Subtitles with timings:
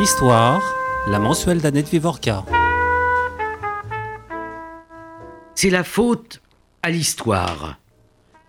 [0.00, 0.62] Histoire,
[1.08, 2.44] la mensuelle d'Annette Vivorca.
[5.56, 6.40] C'est la faute
[6.84, 7.80] à l'histoire.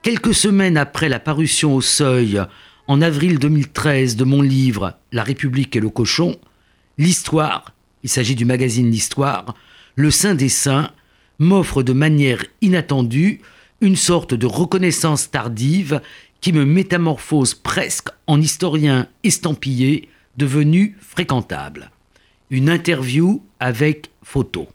[0.04, 2.40] Quelques semaines après la parution au seuil,
[2.86, 6.38] en avril 2013, de mon livre La République et le cochon,
[7.00, 7.74] l'histoire,
[8.04, 9.56] il s'agit du magazine L'Histoire,
[9.96, 10.92] le Saint des Saints,
[11.40, 13.42] m'offre de manière inattendue
[13.82, 16.00] une sorte de reconnaissance tardive
[16.42, 21.92] qui me métamorphose presque en historien estampillé devenu fréquentable.
[22.50, 24.68] Une interview avec photo.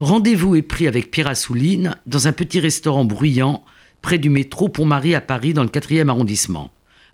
[0.00, 3.64] Rendez-vous est pris avec Pierre Assouline dans un petit restaurant bruyant
[4.02, 6.70] près du métro Pont-Marie à Paris dans le 4e arrondissement.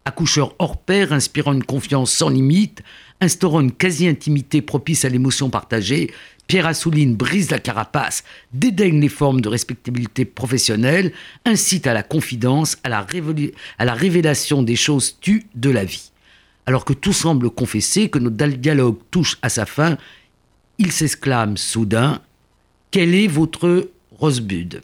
[0.07, 2.83] Accoucheur hors pair, inspirant une confiance sans limite,
[3.20, 6.12] instaurant une quasi-intimité propice à l'émotion partagée,
[6.47, 11.12] Pierre Assouline brise la carapace, dédaigne les formes de respectabilité professionnelle,
[11.45, 13.06] incite à la confidence, à la,
[13.79, 16.11] à la révélation des choses tues de la vie.
[16.66, 19.98] Alors que tout semble confesser, que notre dialogue touche à sa fin,
[20.78, 22.20] il s'exclame soudain
[22.91, 24.83] Quel est votre Rosebud?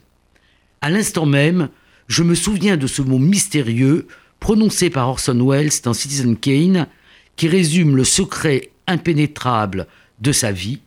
[0.81, 1.69] À l'instant même,
[2.07, 4.07] je me souviens de ce mot mystérieux
[4.39, 6.87] prononcé par Orson Welles dans Citizen Kane,
[7.35, 9.87] qui résume le secret impénétrable
[10.19, 10.81] de sa vie,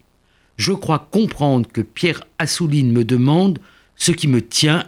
[0.57, 3.59] je crois comprendre que Pierre Assouline me demande
[3.97, 4.85] ce qui me tient,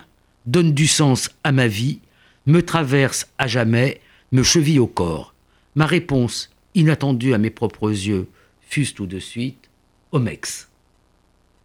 [0.47, 2.01] donne du sens à ma vie,
[2.47, 4.01] me traverse à jamais,
[4.33, 5.35] me cheville au corps.
[5.77, 8.29] Ma réponse, inattendue à mes propres yeux,
[8.63, 9.69] fut tout de suite
[10.11, 10.71] Omex.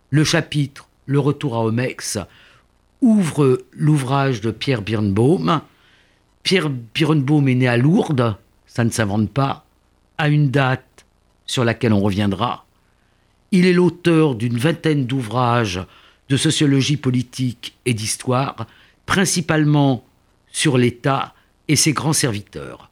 [0.09, 2.19] Le chapitre Le retour à Omex
[2.99, 5.61] ouvre l'ouvrage de Pierre Birnbaum.
[6.43, 8.35] Pierre Birnbaum est né à Lourdes,
[8.67, 9.65] ça ne s'invente pas,
[10.17, 11.05] à une date
[11.45, 12.65] sur laquelle on reviendra.
[13.53, 15.85] Il est l'auteur d'une vingtaine d'ouvrages
[16.27, 18.67] de sociologie politique et d'histoire,
[19.05, 20.03] principalement
[20.51, 21.33] sur l'État
[21.69, 22.90] et ses grands serviteurs.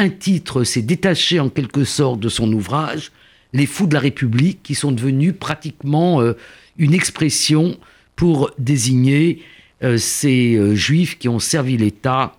[0.00, 3.12] Un titre s'est détaché en quelque sorte de son ouvrage,
[3.52, 6.38] Les fous de la République, qui sont devenus pratiquement euh,
[6.78, 7.76] une expression
[8.16, 9.42] pour désigner
[9.82, 12.34] euh, ces euh, juifs qui ont servi l'État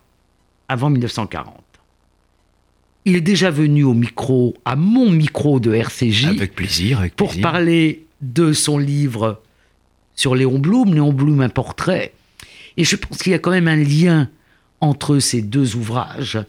[0.70, 1.54] avant 1940.
[3.06, 6.30] Il est déjà venu au micro, à mon micro de RCJ.
[6.30, 9.40] Avec plaisir, Pour parler de son livre
[10.16, 12.14] sur Léon Blum, Léon Blum, un portrait.
[12.78, 14.30] Et je pense qu'il y a quand même un lien
[14.80, 16.40] entre ces deux ouvrages,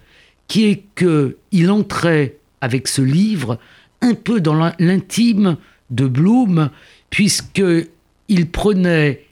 [0.53, 3.59] qui est qu'il entrait avec ce livre
[4.03, 5.57] un peu dans l'intime
[5.89, 6.69] de Blum,
[7.09, 9.25] puisqu'il prenait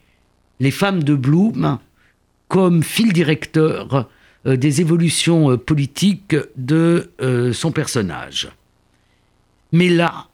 [0.61, 1.79] les femmes de Blum
[2.49, 4.09] comme fil directeur
[4.47, 8.49] euh, des évolutions euh, politiques de euh, son personnage.
[9.73, 10.27] Mais là,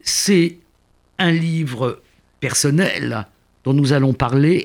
[0.00, 0.56] c'est
[1.18, 2.00] un livre
[2.40, 3.26] personnel
[3.64, 4.64] dont nous allons parler,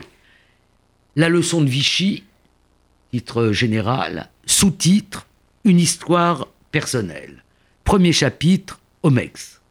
[1.18, 2.24] La leçon de Vichy,
[3.12, 5.28] titre général, sous-titre,
[5.64, 7.44] Une histoire personnelle.
[7.84, 9.62] Premier chapitre, Omex.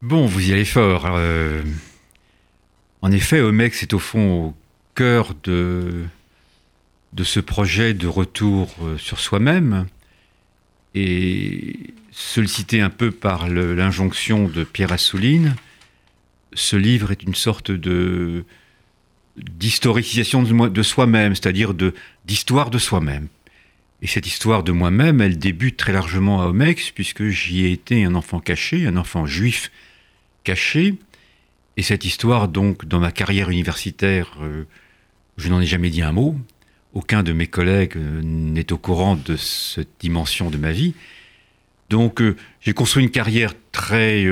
[0.00, 1.04] Bon, vous y allez fort.
[3.02, 4.54] en effet, Omex est au fond
[4.94, 6.04] cœur de,
[7.12, 9.86] de ce projet de retour euh, sur soi-même
[10.94, 15.54] et sollicité un peu par l'injonction de Pierre Assouline,
[16.54, 18.44] ce livre est une sorte de
[19.58, 21.74] d'historicisation de, soi-même, c'est-à-dire
[22.24, 23.28] d'histoire de soi-même.
[24.00, 28.04] Et cette histoire de moi-même, elle débute très largement à Omex, puisque j'y ai été
[28.04, 29.72] un enfant caché, un enfant juif
[30.44, 30.94] caché.
[31.76, 34.64] Et cette histoire, donc, dans ma carrière universitaire, euh,
[35.36, 36.36] je n'en ai jamais dit un mot.
[36.94, 40.94] Aucun de mes collègues euh, n'est au courant de cette dimension de ma vie.
[41.90, 44.26] Donc euh, j'ai construit une carrière très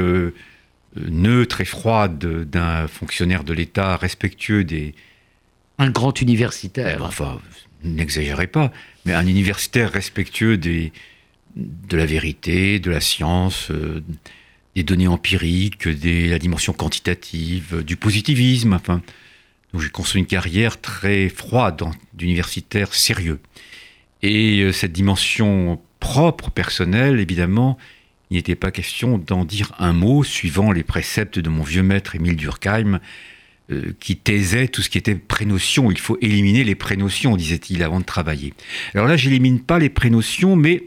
[1.09, 4.95] neutre et froide d'un fonctionnaire de l'État respectueux des...
[5.79, 6.99] Un grand universitaire.
[7.01, 7.39] Eh enfin,
[7.85, 8.73] n'exagérez pas,
[9.05, 10.93] mais un universitaire respectueux des,
[11.55, 13.71] de la vérité, de la science,
[14.75, 19.03] des données empiriques, de la dimension quantitative, du positivisme, enfin
[19.81, 21.83] j'ai construit une carrière très froide
[22.15, 23.41] d'universitaire sérieux.
[24.23, 27.79] Et euh, cette dimension propre, personnelle, évidemment,
[28.31, 32.17] il n'était pas question d'en dire un mot, suivant les préceptes de mon vieux maître
[32.17, 33.01] Émile Durkheim,
[33.71, 35.91] euh, qui taisait tout ce qui était prénotion.
[35.91, 38.55] Il faut éliminer les prénotions, disait-il, avant de travailler.
[38.95, 40.85] Alors là, j'élimine pas les prénotions, mais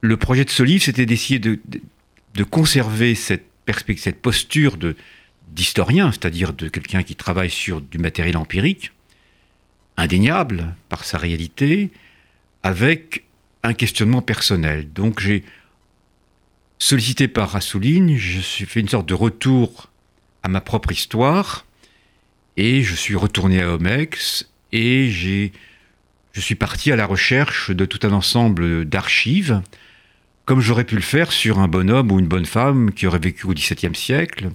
[0.00, 1.60] le projet de ce livre, c'était d'essayer de,
[2.34, 3.46] de, conserver cette,
[3.96, 4.76] cette posture
[5.52, 8.92] d'historien, c'est-à-dire de quelqu'un qui travaille sur du matériel empirique,
[9.96, 11.90] indéniable par sa réalité,
[12.62, 13.24] avec
[13.62, 14.92] un questionnement personnel.
[14.92, 15.44] Donc j'ai
[16.82, 19.88] sollicité par Rassouline, je suis fait une sorte de retour
[20.42, 21.64] à ma propre histoire,
[22.56, 25.52] et je suis retourné à Omex, et j'ai
[26.32, 29.62] je suis parti à la recherche de tout un ensemble d'archives,
[30.44, 33.46] comme j'aurais pu le faire sur un bonhomme ou une bonne femme qui aurait vécu
[33.46, 34.48] au XVIIe siècle,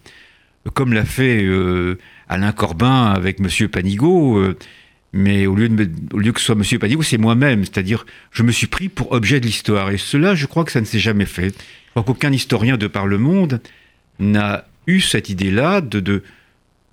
[0.73, 1.97] comme l'a fait euh,
[2.27, 4.37] Alain Corbin avec Monsieur Panigot.
[4.37, 4.57] Euh,
[5.13, 7.63] mais au lieu, de au lieu que ce soit Monsieur Panigot, c'est moi-même.
[7.63, 9.91] C'est-à-dire, je me suis pris pour objet de l'histoire.
[9.91, 11.55] Et cela, je crois que ça ne s'est jamais fait.
[11.97, 13.59] Crois qu'aucun historien de par le monde
[14.19, 16.21] n'a eu cette idée-là de,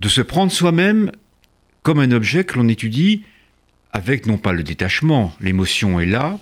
[0.02, 1.12] se prendre soi-même
[1.82, 3.22] comme un objet que l'on étudie
[3.92, 6.40] avec non pas le détachement, l'émotion est là,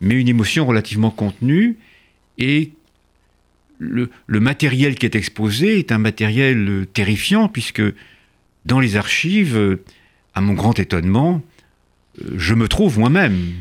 [0.00, 1.76] mais une émotion relativement contenue
[2.36, 2.72] et
[3.78, 7.82] le, matériel qui est exposé est un matériel terrifiant puisque
[8.64, 9.78] dans les archives,
[10.34, 11.42] à mon grand étonnement,
[12.20, 13.52] euh, je me trouve moi-même.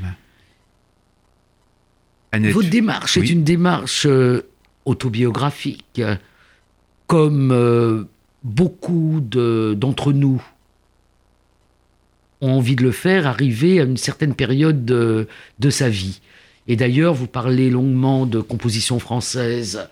[2.33, 4.07] Votre démarche est une démarche
[4.85, 6.01] autobiographique,
[7.07, 8.07] comme
[8.43, 10.41] beaucoup d'entre nous
[12.43, 15.27] ont envie de le faire arriver à une certaine période de,
[15.69, 16.19] sa vie.
[16.67, 19.87] Et d'ailleurs, vous parlez longuement de composition française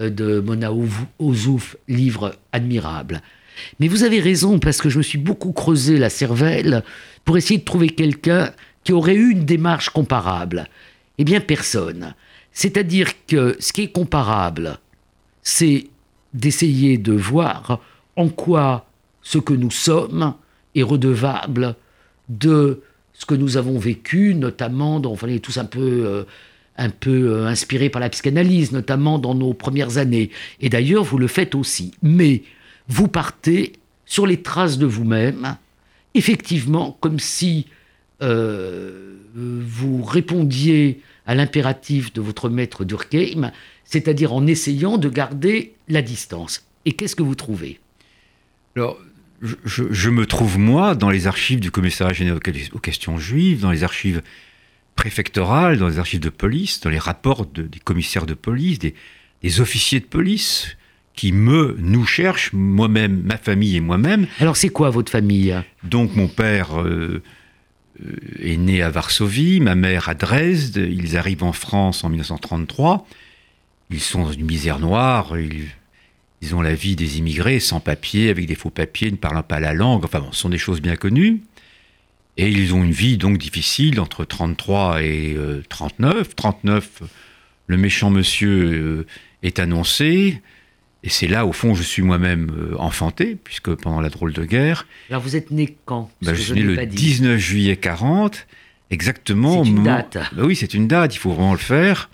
[0.00, 0.70] euh, de Mona
[1.18, 3.22] Ozouf, livre admirable.
[3.78, 6.82] Mais vous avez raison, parce que je me suis beaucoup creusé la cervelle
[7.24, 8.50] pour essayer de trouver quelqu'un
[8.84, 10.68] qui aurait eu une démarche comparable.
[11.20, 12.14] Eh bien, personne.
[12.50, 14.78] C'est-à-dire que ce qui est comparable,
[15.42, 15.88] c'est
[16.32, 17.78] d'essayer de voir
[18.16, 18.86] en quoi
[19.20, 20.32] ce que nous sommes
[20.74, 21.76] est redevable
[22.30, 22.80] de
[23.12, 26.24] ce que nous avons vécu, notamment, dans, on est tous un peu, euh,
[27.06, 30.30] euh, inspirés par la psychanalyse, notamment dans nos premières années.
[30.62, 31.92] Et d'ailleurs, vous le faites aussi.
[32.02, 32.44] Mais
[32.88, 33.74] vous partez
[34.06, 35.58] sur les traces de vous-même,
[36.14, 37.66] effectivement, comme si
[38.22, 43.52] euh, vous répondiez à l'impératif de votre maître Durkheim,
[43.84, 46.66] c'est-à-dire en essayant de garder la distance.
[46.86, 47.78] Et qu'est-ce que vous trouvez?
[48.74, 48.98] Alors,
[49.40, 52.40] je, me trouve, moi, dans les archives du commissariat général
[52.72, 54.22] aux questions juives, dans les archives
[54.96, 60.00] préfectorales, dans les archives de police, dans les rapports des commissaires de police, des, officiers
[60.00, 60.76] de police
[61.14, 64.26] qui me, nous cherchent, moi-même, ma famille et moi-même.
[64.40, 65.54] Alors c'est quoi votre famille?
[65.84, 67.22] Donc mon père euh, euh,
[68.38, 73.06] est né à Varsovie, ma mère à Dresde, ils arrivent en France en 1933,
[73.90, 75.34] ils sont dans une misère noire,
[76.42, 79.60] ils ont la vie des immigrés sans papier, avec des faux papiers, ne parlant pas
[79.60, 80.04] la langue.
[80.04, 81.42] Enfin bon, ce sont des choses bien connues.
[82.36, 85.36] Et ils ont une vie donc difficile entre 33 et
[85.68, 86.16] 39.
[86.16, 87.02] Euh, 39,
[87.66, 89.06] le méchant monsieur euh,
[89.42, 90.40] est annoncé.
[91.02, 94.44] Et c'est là, au fond, je suis moi-même euh, enfanté, puisque pendant la drôle de
[94.44, 94.86] guerre.
[95.08, 98.46] Alors vous êtes né quand ben, Je suis né le 19 juillet 40,
[98.90, 99.64] exactement.
[99.64, 100.18] C'est une date.
[100.32, 102.10] Ben oui, c'est une date, il faut vraiment le faire.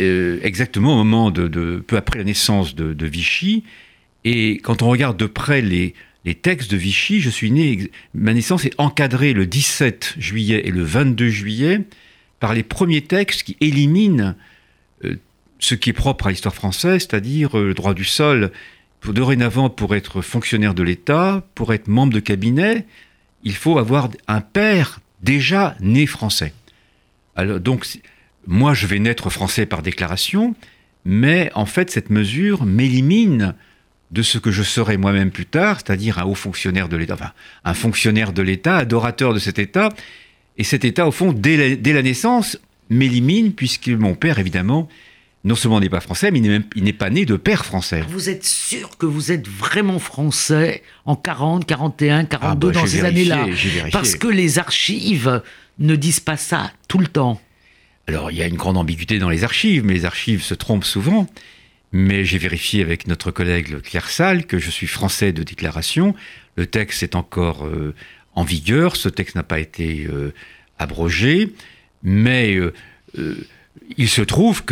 [0.00, 3.64] Euh, exactement au moment de, peu après la naissance de, Vichy.
[4.24, 8.34] Et quand on regarde de près les, les textes de Vichy, je suis né, ma
[8.34, 11.80] naissance est encadrée le 17 juillet et le 22 juillet
[12.40, 14.34] par les premiers textes qui éliminent
[15.60, 18.50] ce qui est propre à l'histoire française, c'est-à-dire euh, le droit du sol.
[19.06, 22.86] Dorénavant, pour être fonctionnaire de l'État, pour être membre de cabinet,
[23.44, 26.52] il faut avoir un père déjà né français.
[27.36, 27.86] Alors, donc,
[28.46, 30.54] moi je vais naître français par déclaration,
[31.04, 33.54] mais en fait cette mesure m'élimine
[34.10, 37.32] de ce que je serai moi-même plus tard, c'est-à-dire un haut fonctionnaire de l'État, enfin
[37.64, 39.90] un fonctionnaire de l'État, adorateur de cet État,
[40.58, 42.58] et cet État au fond dès la, naissance
[42.90, 44.88] m'élimine puisque mon père évidemment
[45.42, 48.04] non seulement n'est pas français, mais il n'est pas né de père français.
[48.08, 53.46] Vous êtes sûr que vous êtes vraiment français en 40, 41, 42 dans ces années-là?
[53.90, 55.42] Parce que les archives
[55.78, 57.40] ne disent pas ça tout le temps.
[58.06, 60.84] Alors, il y a une grande ambiguïté dans les archives, mais les archives se trompent
[60.84, 61.26] souvent.
[61.92, 66.14] Mais j'ai vérifié avec notre collègue Claire Salle que je suis français de déclaration.
[66.56, 67.94] Le texte est encore euh,
[68.34, 68.96] en vigueur.
[68.96, 70.32] Ce texte n'a pas été euh,
[70.78, 71.52] abrogé.
[72.02, 72.72] Mais euh,
[73.96, 74.64] il se trouve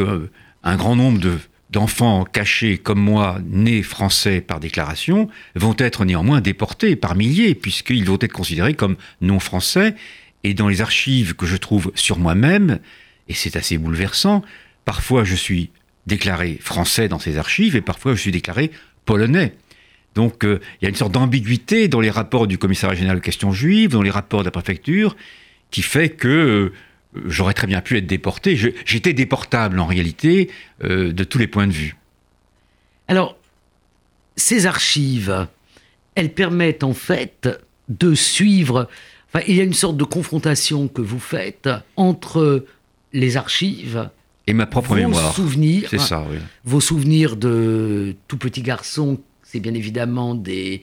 [0.69, 1.21] qu'un grand nombre
[1.71, 8.05] d'enfants cachés comme moi, nés français par déclaration, vont être néanmoins déportés par milliers, puisqu'ils
[8.05, 9.95] vont être considérés comme non français.
[10.45, 12.81] Et dans les archives que je trouve sur moi-même,
[13.29, 14.43] et c'est assez bouleversant.
[14.85, 15.71] Parfois, je suis
[16.07, 18.71] déclaré français dans ces archives et parfois, je suis déclaré
[19.05, 19.55] polonais.
[20.15, 23.23] Donc, euh, il y a une sorte d'ambiguïté dans les rapports du commissariat général aux
[23.23, 25.17] questions juives, dans les rapports de la préfecture,
[25.71, 26.73] qui fait que euh,
[27.27, 28.57] j'aurais très bien pu être déporté.
[28.85, 30.51] J'étais déportable en réalité
[30.85, 31.97] euh, de tous les points de vue.
[33.09, 33.37] Alors,
[34.37, 35.47] ces archives,
[36.15, 37.49] elles permettent en fait
[37.89, 38.89] de suivre.
[39.29, 42.65] Enfin, il y a une sorte de confrontation que vous faites entre
[43.13, 44.09] les archives
[44.49, 45.35] et ma propre vos mémoire.
[45.35, 46.39] Souvenirs, c'est ça, oui.
[46.65, 50.83] Vos souvenirs de tout petit garçon, c'est bien évidemment des,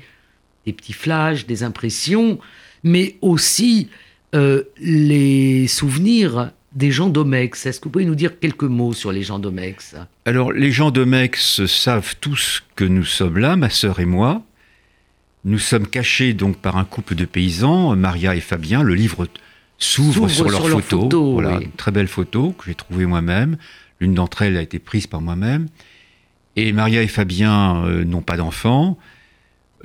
[0.68, 2.40] des petits flashs, des impressions,
[2.84, 3.90] mais aussi
[4.36, 7.66] euh, les souvenirs des gens d'Omex.
[7.66, 9.96] Est-ce que vous pouvez nous dire quelques mots sur les gens d'Omex?
[10.26, 14.44] Alors, les gens d'Omex savent tous que nous sommes là, ma sœur et moi.
[15.46, 18.84] Nous sommes cachés donc par un couple de paysans, Maria et Fabien.
[18.84, 19.28] Le livre
[19.78, 21.34] s'ouvre sur leurs photos.
[21.34, 23.58] voilà, une très belle photo que j'ai trouvée moi-même.
[24.02, 25.68] L'une d'entre elles a été prise par moi-même.
[26.58, 28.98] Et Maria et Fabien euh, n'ont pas d'enfants.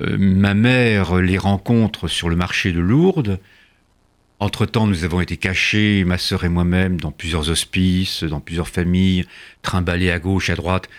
[0.01, 3.39] Euh, ma mère les rencontre sur le marché de Lourdes.
[4.41, 9.23] Entre-temps, nous avons été cachés, ma sœur et moi-même, dans plusieurs hospices, dans plusieurs familles,
[9.61, 10.89] trimballés à gauche, à droite,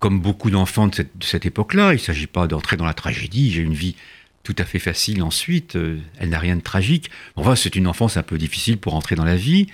[0.00, 1.92] comme beaucoup d'enfants de cette, époque-là.
[1.92, 3.52] Il ne s'agit pas d'entrer dans la tragédie.
[3.52, 3.96] J'ai une vie
[4.42, 5.76] tout à fait facile ensuite.
[5.76, 7.10] Euh, elle n'a rien de tragique.
[7.36, 9.68] Enfin, c'est une enfance un peu difficile pour entrer dans la vie.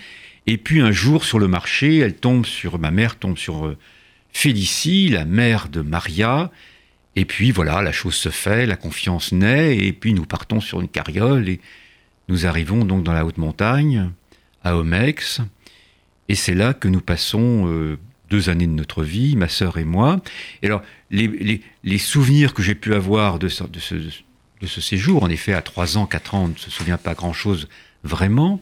[0.46, 3.76] Et puis un jour, sur le marché, elle tombe sur ma mère, tombe sur euh,
[4.32, 6.52] Félicie, la mère de Maria.
[7.16, 10.80] Et puis voilà, la chose se fait, la confiance naît, et puis nous partons sur
[10.80, 11.60] une carriole et
[12.28, 14.10] nous arrivons donc dans la haute montagne,
[14.62, 15.40] à Omex,
[16.28, 17.98] et c'est là que nous passons euh,
[18.30, 20.20] deux années de notre vie, ma sœur et moi.
[20.62, 25.52] Et alors, les, souvenirs que j'ai pu avoir de ce, de, ce, séjour, en effet,
[25.52, 27.68] à trois ans, quatre ans, on ne se souvient pas grand-chose
[28.02, 28.60] vraiment,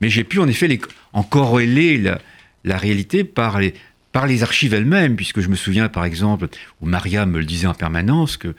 [0.00, 0.80] mais j'ai pu en effet les,
[1.12, 2.20] en corréler la,
[2.64, 3.74] la réalité par les,
[4.12, 6.48] par les archives elles-mêmes, puisque je me souviens par exemple,
[6.80, 8.54] où Maria me le disait en permanence, que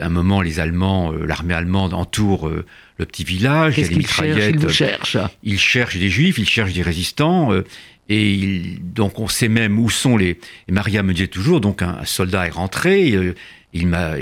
[0.00, 2.64] un moment, les Allemands, euh, l'armée allemande entoure euh,
[2.98, 3.76] le petit village.
[3.76, 5.18] Qu'est-ce qu'ils cherchent Ils cherchent.
[5.42, 7.52] Ils cherchent des juifs, ils cherchent des résistants.
[7.52, 7.64] Euh,
[8.08, 10.38] et donc, on sait même où sont les.
[10.68, 13.34] Et Maria me disait toujours donc, un, soldat est rentré,
[13.72, 14.14] il m'a.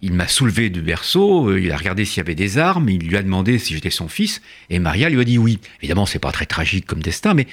[0.00, 3.16] Il m'a soulevé du berceau, il a regardé s'il y avait des armes, il lui
[3.16, 5.58] a demandé si j'étais son fils, et Maria lui a dit oui.
[5.80, 7.48] Évidemment, c'est pas très tragique comme destin, mais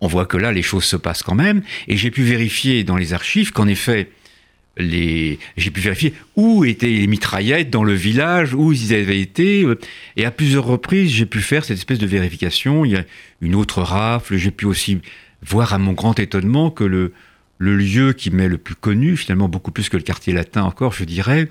[0.00, 1.62] on voit que là, les choses se passent quand même.
[1.88, 4.08] Et j'ai pu vérifier dans les archives qu'en effet,
[4.76, 5.38] j'ai
[5.72, 9.64] pu vérifier où étaient les mitraillettes dans le village, où ils avaient été.
[10.16, 12.84] Et à plusieurs reprises, j'ai pu faire cette espèce de vérification.
[12.84, 13.04] Il y a
[13.40, 14.36] une autre rafle.
[14.36, 15.00] J'ai pu aussi
[15.42, 17.12] voir à mon grand étonnement que le,
[17.58, 21.04] lieu qui m'est le plus connu, finalement beaucoup plus que le quartier latin encore, je
[21.04, 21.48] dirais,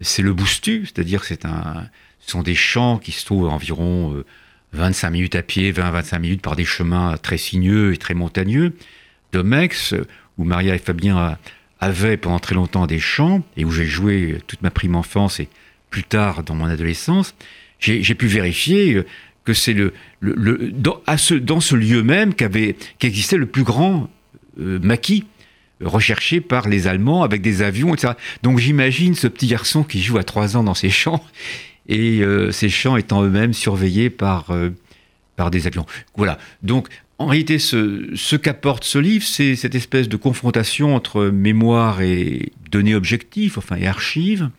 [0.00, 0.86] c'est le Boustu.
[0.86, 1.88] C'est-à-dire que un,
[2.20, 4.24] ce sont des champs qui se trouvent à environ
[4.72, 8.72] 25 euh, minutes à pied, 20-25 minutes par des chemins très sinueux et très montagneux.
[9.32, 9.94] Domex,
[10.38, 11.36] où Maria et Fabien
[11.80, 15.48] avait pendant très longtemps des champs et où j'ai joué toute ma prime enfance et
[15.90, 17.34] plus tard dans mon adolescence,
[17.78, 19.06] j'ai pu vérifier euh,
[19.44, 24.10] que c'est le, le, dans, ce, dans, ce, lieu même qu'existait le plus grand
[24.58, 25.24] euh, maquis
[25.82, 28.14] recherché par les Allemands avec des avions, etc.
[28.42, 31.22] Donc j'imagine ce petit garçon qui joue à trois ans dans ces champs
[31.88, 34.46] et euh, ces champs étant eux-mêmes surveillés par,
[35.36, 35.86] par des avions.
[36.16, 36.38] Voilà.
[36.62, 36.88] Donc
[37.18, 42.94] en réalité, ce, qu'apporte ce livre, c'est cette espèce de confrontation entre mémoire et données
[42.94, 44.50] objectives, enfin, et archives.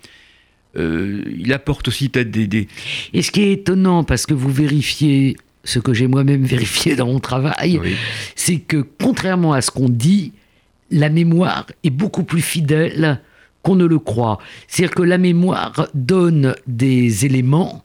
[0.76, 2.68] Euh, il apporte aussi peut-être des,
[3.14, 7.08] Et ce qui est étonnant, parce que vous vérifiez ce que j'ai moi-même vérifié dans
[7.08, 7.80] mon travail,
[8.36, 10.34] c'est que contrairement à ce qu'on dit,
[10.90, 13.22] la mémoire est beaucoup plus fidèle
[13.62, 14.40] qu'on ne le croit.
[14.68, 17.84] C'est-à-dire que la mémoire donne des éléments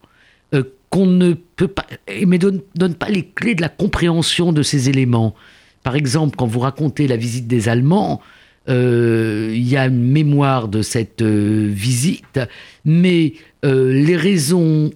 [0.54, 1.86] euh, qu'on ne peut pas,
[2.26, 5.34] mais donne, donne pas les clés de la compréhension de ces éléments.
[5.82, 8.20] Par exemple, quand vous racontez la visite des Allemands,
[8.68, 12.40] euh, il y a une mémoire de cette euh, visite,
[12.84, 13.32] mais
[13.64, 14.92] euh, les raisons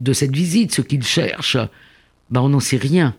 [0.00, 1.56] de cette visite, ce qu'ils cherchent,
[2.30, 3.16] ben on n'en sait rien.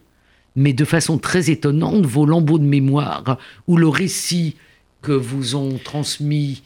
[0.56, 4.56] Mais de façon très étonnante, vos lambeaux de mémoire ou le récit
[5.02, 6.62] que vous ont transmis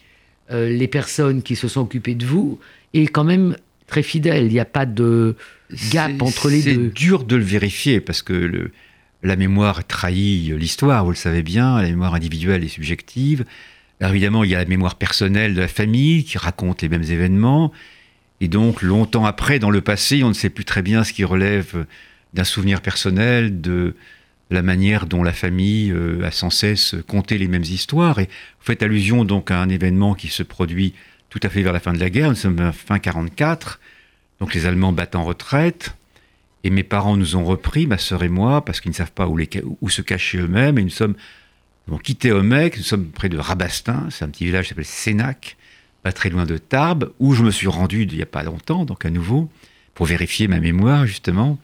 [0.50, 2.60] les personnes qui se sont occupées de vous
[2.94, 3.56] est quand même
[3.88, 4.46] très fidèle.
[4.46, 5.36] Il n'y a pas de
[5.92, 6.74] gap entre les deux.
[6.74, 8.72] C'est dur de le vérifier parce que le,
[9.24, 11.82] la mémoire trahit l'histoire, vous le savez bien.
[11.82, 13.46] La mémoire individuelle est subjective.
[14.00, 17.04] Alors évidemment, il y a la mémoire personnelle de la famille qui raconte les mêmes
[17.04, 17.72] événements.
[18.42, 21.24] Et donc, longtemps après, dans le passé, on ne sait plus très bien ce qui
[21.24, 21.86] relève
[22.34, 23.96] d'un souvenir personnel, de
[24.50, 28.20] la manière dont la famille euh, a sans cesse compté les mêmes histoires.
[28.20, 30.94] Et vous faites allusion donc à un événement qui se produit
[31.34, 32.30] tout à fait vers la fin de la guerre.
[32.30, 33.80] Nous sommes fin 44.
[34.40, 35.96] Donc les Allemands battent en retraite.
[36.64, 39.28] Et mes parents nous ont repris, ma sœur et moi, parce qu'ils ne savent pas
[39.28, 40.78] où, se cacher eux-mêmes.
[40.78, 41.16] Et nous sommes
[41.88, 44.86] nous avons quitté Omec, nous sommes près de Rabastin, c'est un petit village qui s'appelle
[44.86, 45.58] Sénac,
[46.04, 48.86] pas très loin de Tarbes, où je me suis rendu il n'y a pas longtemps,
[48.86, 49.50] donc à nouveau,
[49.96, 51.58] pour vérifier ma mémoire, justement.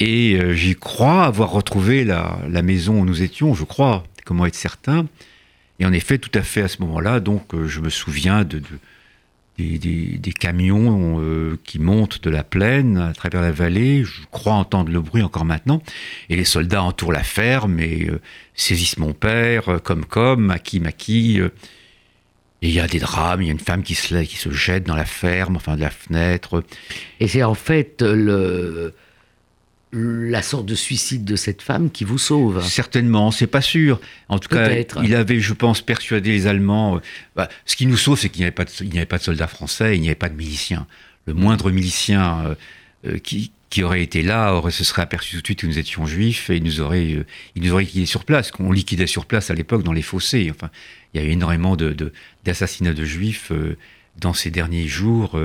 [0.00, 4.56] Et euh, j'y crois avoir retrouvé la, maison où nous étions, je crois, comment être
[4.56, 5.06] certain.
[5.78, 8.60] Et en effet, tout à fait à ce moment-là, donc euh, je me souviens de,
[9.58, 14.04] des, camions euh, qui montent de la plaine à travers la vallée.
[14.04, 15.80] Je crois entendre le bruit encore maintenant.
[16.28, 18.20] Et les soldats entourent la ferme et euh,
[18.54, 21.38] saisissent mon père, comme comme, maquis, maquis.
[21.38, 21.50] et
[22.60, 24.84] il y a des drames, il y a une femme qui se, qui se jette
[24.84, 26.64] dans la ferme, enfin de la fenêtre.
[27.20, 28.94] Et c'est en fait le
[29.92, 32.62] la sorte de suicide de cette femme qui vous sauve.
[32.66, 34.00] Certainement, c'est pas sûr.
[34.28, 34.68] En tout cas,
[35.02, 36.96] il avait, je pense, persuadé les Allemands.
[36.96, 37.00] Euh,
[37.36, 39.18] bah, ce qui nous sauve, c'est qu'il n'y avait, pas de, il n'y avait pas
[39.18, 40.86] de soldats français, il n'y avait pas de miliciens.
[41.26, 42.54] Le moindre milicien euh,
[43.06, 45.78] euh, qui, qui aurait été là aurait, se serait aperçu tout de suite que nous
[45.78, 48.50] étions juifs et il nous aurait, il nous aurait liquidés sur place.
[48.50, 50.50] Qu'on liquidait sur place à l'époque dans les fossés.
[50.50, 50.70] Enfin,
[51.14, 52.12] il y a eu énormément de,
[52.44, 53.52] d'assassinats de, juifs
[54.18, 55.38] dans ces derniers jours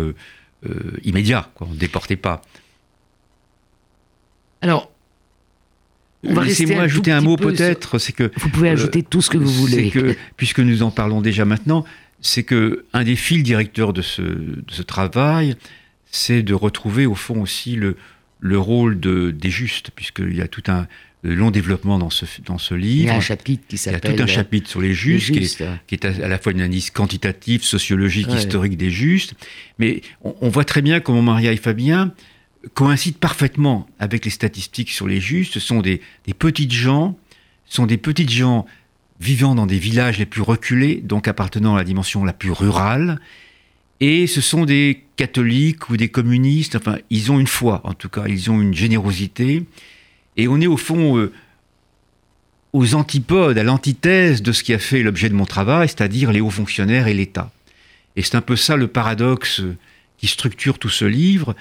[1.03, 1.50] immédiats.
[1.55, 1.67] Quoi.
[1.69, 2.41] On ne déportait pas.
[4.63, 4.89] Alors,
[6.24, 9.51] Laissez-moi ajouter un mot peut-être, c'est que vous pouvez ajouter euh, tout ce que vous
[9.51, 9.89] voulez.
[9.91, 11.84] Que, puisque nous en parlons déjà maintenant,
[12.22, 15.55] c'est que un des fils directeurs de ce, de ce travail,
[16.12, 17.98] c'est de retrouver au fond aussi le,
[18.39, 20.88] le rôle de, des justes, puisqu'il y a tout un
[21.24, 23.03] long développement dans ce, dans ce livre.
[23.03, 24.00] Il y a un chapitre qui s'appelle.
[24.03, 26.38] Il y a tout un chapitre sur les justes, qui, est, qui, est, à la
[26.38, 29.34] fois une analyse quantitative, sociologique, historique des justes.
[29.77, 32.13] Mais on, on voit très bien comment Maria et Fabien
[32.74, 35.53] coïncide parfaitement avec les statistiques sur les justes.
[35.53, 36.01] Ce sont des,
[36.38, 37.17] petites gens,
[37.65, 38.65] sont des petites gens
[39.20, 43.20] vivant dans des villages les plus reculés, donc appartenant à la dimension la plus rurale.
[44.00, 48.10] Et ce sont des catholiques ou des communistes, enfin, ils ont une foi, en tout
[48.10, 49.63] cas, ils ont une générosité.
[50.36, 51.32] Et on est au fond euh,
[52.74, 56.41] aux antipodes, à l'antithèse de ce qui a fait l'objet de mon travail, c'est-à-dire les
[56.41, 57.51] hauts fonctionnaires et l'État.
[58.15, 59.62] Et c'est un peu ça le paradoxe
[60.17, 61.55] qui structure tout ce livre,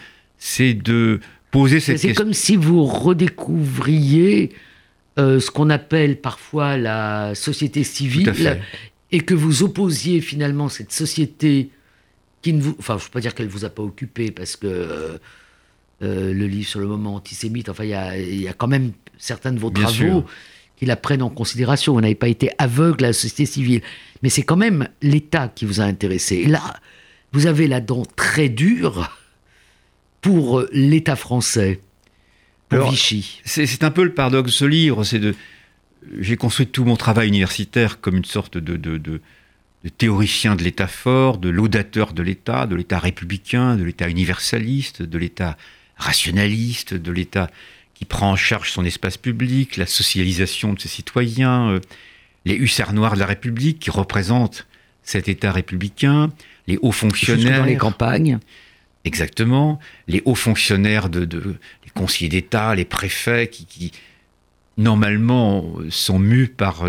[0.45, 1.21] c'est de
[1.53, 2.09] poser cette question.
[2.09, 4.51] C'est comme si vous redécouvriez
[5.17, 8.61] euh, ce qu'on appelle parfois la société civile
[9.13, 11.71] et que vous opposiez finalement cette société
[12.43, 12.75] qui ne vous.
[12.81, 15.19] Enfin, je ne veux pas dire qu'elle ne vous a pas occupé parce que euh,
[16.03, 19.61] euh, le livre sur le moment antisémite, enfin, il y a, quand même certains de
[19.61, 20.25] vos travaux
[20.77, 21.93] qui la prennent en considération.
[21.93, 23.81] Vous n'avez pas été aveugle à la société civile.
[24.25, 26.39] Mais c'est quand même l'État qui vous a intéressé.
[26.39, 26.81] Et là,
[27.31, 29.09] vous avez la dent très dure
[30.23, 31.81] pour euh, l'État français,
[32.71, 35.35] pour Vichy C'est un peu le paradoxe de ce livre, c'est de...
[36.19, 39.21] J'ai construit tout mon travail universitaire comme une sorte de, de, de,
[39.85, 45.03] de théoricien de l'État fort, de laudateur de l'État, de l'État républicain, de l'État universaliste,
[45.03, 45.57] de l'État
[45.97, 47.51] rationaliste, de l'État
[47.95, 51.81] qui prend en charge son espace public, la socialisation de ses citoyens, euh,
[52.45, 54.67] les hussards noirs de la République qui représentent
[55.05, 56.31] cet État républicain,
[56.67, 57.61] les hauts fonctionnaires.
[57.61, 58.39] dans les campagnes.
[59.05, 59.79] Exactement.
[60.09, 61.27] Les hauts fonctionnaires, de,
[61.85, 63.93] les conseillers d'État, les préfets, qui,
[64.79, 66.89] normalement sont mus par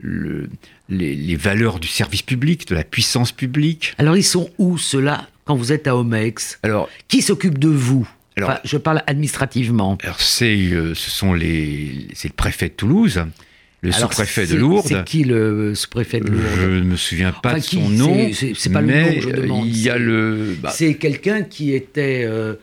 [0.00, 3.94] les, valeurs du service public, de la puissance publique.
[3.98, 6.58] Alors ils sont où ceux-là quand vous êtes à Omex?
[6.62, 8.08] Alors, qui s'occupe de vous?
[8.36, 9.96] Alors, Je parle administrativement.
[10.02, 13.22] Alors c'est, euh, ce sont les, c'est le préfet de Toulouse
[13.84, 14.86] le sous-préfet de Lourdes.
[14.86, 18.30] C'est qui le sous-préfet de Lourdes Je ne me souviens pas de son nom.
[18.32, 19.66] C'est pas le nom, je demande.
[19.66, 20.56] Il y a le.
[20.60, 22.54] Bah, c'est quelqu'un qui était euh,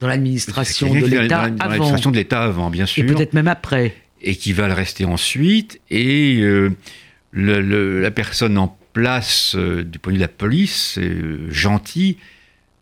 [0.00, 1.56] dans l'administration de l'État avant.
[1.56, 3.04] Dans l'administration de l'État avant, bien sûr.
[3.04, 3.94] Et peut-être même après.
[4.22, 5.80] Et qui va le rester ensuite.
[5.90, 6.70] Et euh,
[7.32, 10.98] le, la personne en place euh, du point de vue de la police,
[11.50, 12.18] gentil,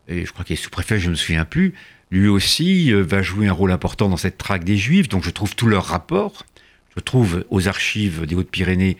[0.07, 1.73] et je crois qu'il est sous-préfet, je ne me souviens plus,
[2.11, 5.09] lui aussi va jouer un rôle important dans cette traque des Juifs.
[5.09, 6.56] Donc je trouve tous leurs rapports je
[7.01, 8.97] trouve aux archives des Hautes-Pyrénées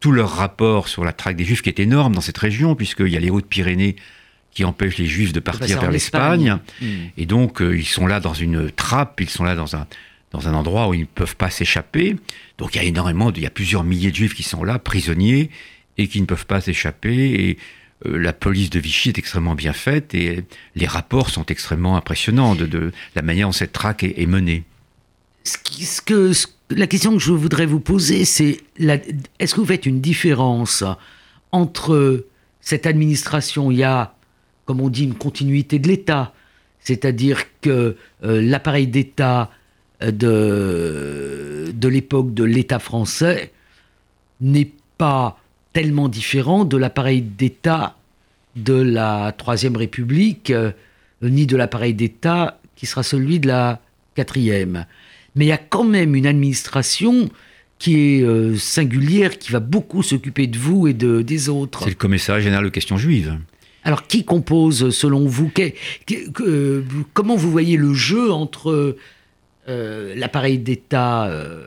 [0.00, 3.08] tout leur rapport sur la traque des Juifs qui est énorme dans cette région, puisqu'il
[3.08, 3.96] y a les Hautes-Pyrénées
[4.52, 6.58] qui empêchent les Juifs de partir vers l'Espagne.
[6.80, 6.86] Hmm.
[7.16, 9.86] Et donc, euh, ils sont là dans une trappe, ils sont là dans un,
[10.30, 12.16] dans un endroit où ils ne peuvent pas s'échapper.
[12.58, 14.78] Donc, il y a énormément, il y a plusieurs milliers de Juifs qui sont là,
[14.78, 15.50] prisonniers,
[15.98, 17.48] et qui ne peuvent pas s'échapper.
[17.48, 17.58] Et
[18.06, 22.54] euh, la police de Vichy est extrêmement bien faite, et les rapports sont extrêmement impressionnants
[22.54, 24.64] de, la manière dont cette traque est, menée.
[25.44, 26.32] Ce, que
[26.70, 30.84] la question que je voudrais vous poser, c'est est-ce que vous faites une différence
[31.50, 32.26] entre
[32.60, 34.14] cette administration, il y a,
[34.64, 36.32] comme on dit, une continuité de l'État,
[36.80, 39.50] c'est-à-dire que euh, l'appareil d'État
[40.02, 43.52] euh, de, de l'époque de l'État français
[44.40, 45.38] n'est pas
[45.72, 47.96] tellement différent de l'appareil d'État
[48.56, 50.72] de la Troisième République, euh,
[51.22, 53.80] ni de l'appareil d'État qui sera celui de la
[54.14, 54.86] quatrième
[55.34, 57.28] mais il y a quand même une administration
[57.78, 61.80] qui est euh, singulière, qui va beaucoup s'occuper de vous et de, des autres.
[61.82, 63.36] C'est le commissariat général de questions juives.
[63.82, 65.50] Alors, qui compose, selon vous
[67.12, 68.96] Comment vous voyez le jeu entre
[69.68, 71.66] euh, l'appareil d'État euh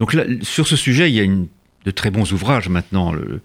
[0.00, 1.48] Donc, là, sur ce sujet, il y a une,
[1.86, 3.12] de très bons ouvrages maintenant.
[3.12, 3.40] Le,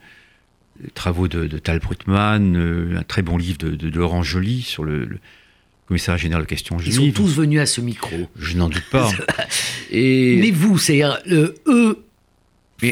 [0.84, 5.08] les travaux de, Tal Brutmann, un très bon livre de, Laurent Joly sur le
[5.88, 6.94] commissariat général de questions juives.
[6.94, 8.16] Ils sont tous venus à ce micro.
[8.38, 9.12] Je n'en doute pas.
[9.92, 10.38] Et...
[10.42, 12.04] Mais vous, c'est euh, eux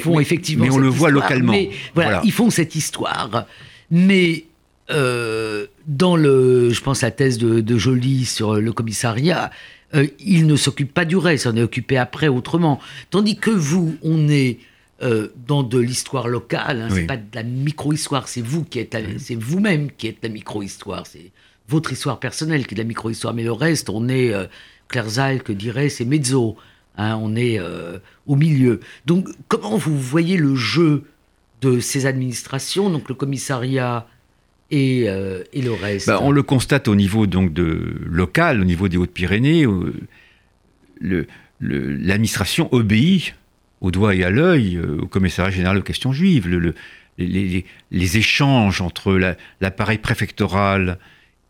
[0.02, 0.66] font effectivement.
[0.66, 1.54] Mais on le voit localement.
[1.96, 3.46] voilà, ils font cette histoire.
[3.92, 4.46] Mais
[4.92, 9.52] euh, dans le, je pense la thèse de, de Joly sur le commissariat,
[9.96, 12.80] euh, il ne s'occupe pas du reste, on est occupé après autrement.
[13.10, 14.58] Tandis que vous, on est
[15.02, 17.06] euh, dans de l'histoire locale, hein, c'est Oui.
[17.06, 21.32] pas de la micro-histoire, c'est vous qui êtes, c'est vous-même qui êtes la micro-histoire, c'est
[21.70, 24.46] votre histoire personnelle qui est la micro-histoire, mais le reste, on est, euh,
[24.90, 26.58] Claire Zalk dirait, c'est mezzo,
[26.98, 28.80] hein, on est euh, au milieu.
[29.06, 31.04] Donc, comment vous voyez le jeu
[31.62, 34.08] de ces administrations, donc le commissariat
[34.72, 38.66] et, euh, et le reste Bah, on le constate au niveau donc de local, au
[38.66, 39.66] niveau des Hautes-Pyrénées.
[41.62, 43.36] L'administration obéit
[43.82, 46.48] au doigt et à l'œil euh, au commissariat général aux questions juives.
[46.48, 46.76] Le- le-
[47.18, 50.98] les, échanges entre la- l'appareil préfectoral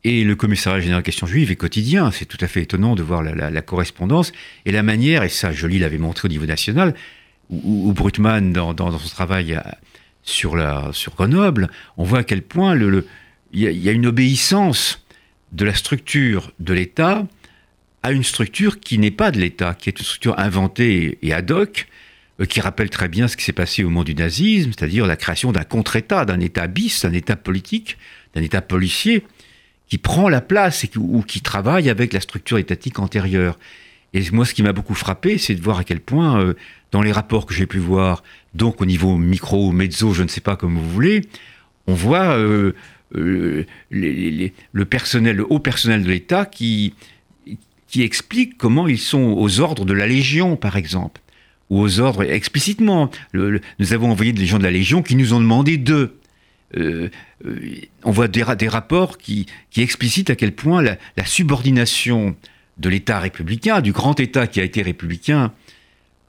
[0.04, 2.12] et le commissariat général aux questions juives est quotidien.
[2.12, 4.32] C'est tout à fait étonnant de voir la, correspondance
[4.66, 6.94] et la manière, et ça Joly l'avait montré au niveau national,
[7.50, 9.78] ou, ou Brutman dans, son travail à-
[10.24, 10.56] sur,
[11.16, 13.08] Grenoble, on voit à quel point le- le,
[13.52, 15.06] il y, a- il y a une obéissance
[15.52, 17.28] de la structure de l'État
[18.02, 21.52] à une structure qui n'est pas de l'État, qui est une structure inventée et ad
[21.52, 21.88] hoc,
[22.42, 25.16] euh, qui rappelle très bien ce qui s'est passé au moment du nazisme, c'est-à-dire la
[25.16, 27.98] création d'un contre-État, d'un État bis, d'un État politique,
[28.34, 29.24] d'un État policier,
[29.88, 33.58] qui prend la place ou qui travaille avec la structure étatique antérieure.
[34.14, 36.54] Et moi, ce qui m'a beaucoup frappé, c'est de voir à quel point, euh,
[36.92, 40.42] dans les rapports que j'ai pu voir, donc au niveau micro mezzo, je ne sais
[40.42, 41.22] pas comme vous voulez,
[41.88, 42.74] on voit euh,
[43.16, 46.94] euh, le personnel, le haut personnel de l'État qui,
[47.96, 51.22] explique comment ils sont aux ordres de la Légion, par exemple,
[51.70, 53.12] ou aux ordres explicitement.
[53.34, 56.18] Nous avons envoyé des gens de la Légion qui nous ont demandé d'eux.
[56.78, 57.10] Euh,
[57.46, 57.60] euh,
[58.04, 62.36] on voit des, ra- des rapports qui, qui explicitent à quel point la, subordination
[62.78, 65.52] de l'État républicain, du grand État qui a été républicain,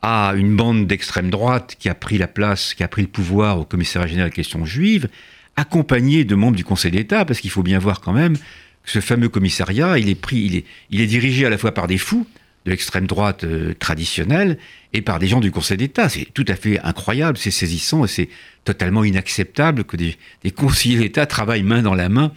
[0.02, 3.59] à une bande d'extrême droite qui a pris la place, qui a pris le pouvoir
[3.59, 5.09] au commissariat général des questions juives,
[5.57, 9.00] accompagné de membres du Conseil d'État, parce qu'il faut bien voir quand même que ce
[9.00, 11.96] fameux commissariat, il est pris, il est, il est dirigé à la fois par des
[11.96, 12.26] fous
[12.64, 14.59] de l'extrême droite euh, traditionnelle
[14.92, 16.09] et par des gens du Conseil d'État.
[16.09, 18.29] C'est tout à fait incroyable, c'est saisissant et c'est
[18.64, 22.33] totalement inacceptable que des, des conseillers d'État travaillent main dans la main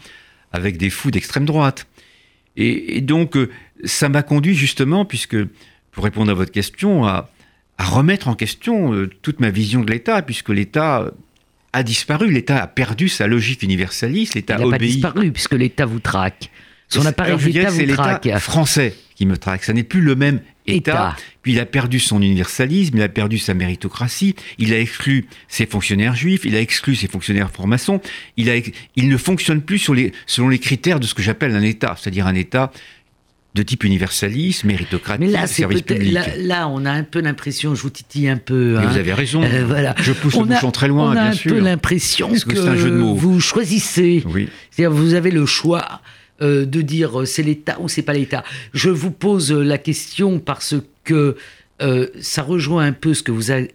[0.51, 1.87] avec des fous d'extrême droite.
[2.57, 3.49] Et, et donc, euh,
[3.85, 5.37] ça m'a conduit justement, puisque,
[5.91, 7.29] pour répondre à votre question, à,
[7.77, 11.11] à remettre en question euh, toute ma vision de l'État, puisque l'État
[11.73, 15.85] a disparu, l'État a perdu sa logique universaliste, l'État Il n'a pas disparu puisque l'État
[15.85, 16.49] vous traque.
[16.89, 18.25] Son C'est- appareil d'État c'est vous traque.
[18.25, 19.63] l'État français qui me traque.
[19.63, 20.91] Ça n'est plus le même État.
[20.91, 21.15] État.
[21.41, 25.65] Puis il a perdu son universalisme, il a perdu sa méritocratie, il a exclu ses
[25.65, 27.99] fonctionnaires juifs, il a exclu ses fonctionnaires francs-maçons,
[28.35, 31.23] il, a, ex- il ne fonctionne plus sur les, selon les critères de ce que
[31.23, 32.71] j'appelle un État, c'est-à-dire un État
[33.55, 36.11] de type universaliste, méritocratique, Mais là, service public.
[36.13, 38.77] là, là, on a un peu l'impression, je vous titille un peu.
[38.77, 38.85] Hein.
[38.87, 39.41] vous avez raison.
[39.43, 39.95] Euh, voilà.
[39.99, 41.53] Je pousse on le a, bouchon très loin, on a bien un sûr.
[41.53, 43.15] peu l'impression que, que un jeu de mots.
[43.15, 44.21] vous choisissez.
[44.27, 44.47] Oui.
[44.69, 46.01] C'est-à-dire, vous avez le choix
[46.41, 48.43] de dire euh, c'est l'État ou c'est pas l'État.
[48.73, 51.35] Je vous pose euh, la question parce que
[51.81, 53.67] euh, ça rejoint un peu ce que vous, a-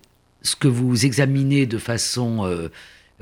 [0.42, 2.68] ce que vous examinez de façon euh,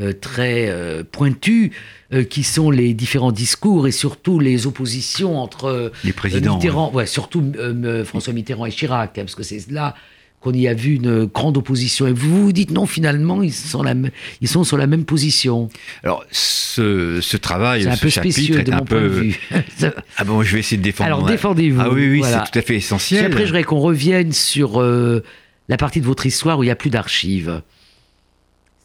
[0.01, 1.73] euh, très euh, pointue,
[2.15, 6.57] euh, qui sont les différents discours et surtout les oppositions entre euh, Les présidents.
[6.57, 9.95] Mitterrand, ouais, surtout euh, euh, François Mitterrand et Chirac, hein, parce que c'est là
[10.41, 12.07] qu'on y a vu une grande opposition.
[12.07, 13.95] Et vous vous dites non, finalement, ils sont, la,
[14.41, 15.69] ils sont sur la même position.
[16.03, 19.09] Alors, ce, ce travail, C'est un ce peu chapitre est de un mon point de
[19.09, 19.21] peu...
[19.21, 19.41] vue.
[20.17, 21.07] Ah bon, je vais essayer de défendre.
[21.09, 21.81] Alors défendez-vous.
[21.81, 22.45] Ah oui, oui, voilà.
[22.47, 23.27] c'est tout à fait Puis essentiel.
[23.27, 25.23] après, je voudrais qu'on revienne sur euh,
[25.69, 27.61] la partie de votre histoire où il n'y a plus d'archives.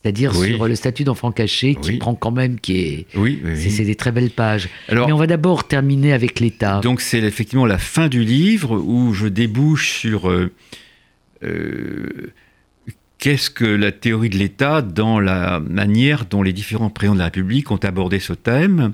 [0.04, 0.54] C'est-à-dire Oui.
[0.54, 1.98] sur le statut d'enfant caché qui Oui.
[1.98, 3.06] prend quand même, qui est.
[3.16, 4.70] Oui, oui, C'est des très belles pages.
[4.88, 6.80] Alors, Mais on va d'abord terminer avec l'État.
[6.84, 10.52] Donc c'est effectivement la fin du livre où je débouche sur euh,
[13.20, 17.26] qu'est-ce que la théorie de l'État dans la manière dont les différents présidents de la
[17.26, 18.94] République ont abordé ce thème?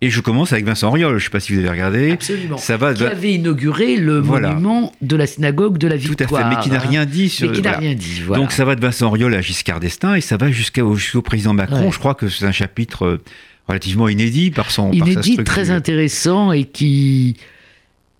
[0.00, 2.12] Et je commence avec Vincent Auriol, je ne sais pas si vous avez regardé.
[2.12, 2.56] Absolument.
[2.56, 4.50] Ça va, Qui avait inauguré le Voilà.
[4.50, 6.48] monument de la synagogue de la tout à Victoire.
[6.50, 7.48] fait, mais qui n'a rien dit sur.
[7.50, 7.78] Mais qui n'a voilà.
[7.88, 8.22] rien dit.
[8.24, 8.40] Voilà.
[8.40, 11.86] Donc ça va de Vincent Auriol à Giscard d'Estaing et ça va jusqu'au président Macron.
[11.86, 11.90] Ouais.
[11.90, 13.20] Je crois que c'est un chapitre euh,
[13.66, 17.36] relativement inédit par son par sa Inédit, très intéressant et qui,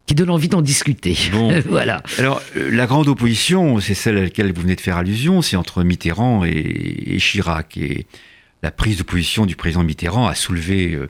[0.09, 1.16] qui donne envie d'en discuter.
[1.31, 1.61] Bon.
[1.68, 2.03] voilà.
[2.18, 5.55] Alors, euh, la grande opposition, c'est celle à laquelle vous venez de faire allusion, c'est
[5.57, 6.51] entre Mitterrand et,
[7.07, 7.77] et Chirac.
[7.77, 8.07] Et
[8.62, 11.09] la prise de position du président Mitterrand a soulevé euh,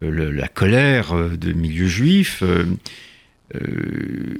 [0.00, 2.42] le- la colère euh, de milieux juifs.
[2.42, 2.66] euh,
[3.54, 4.38] euh,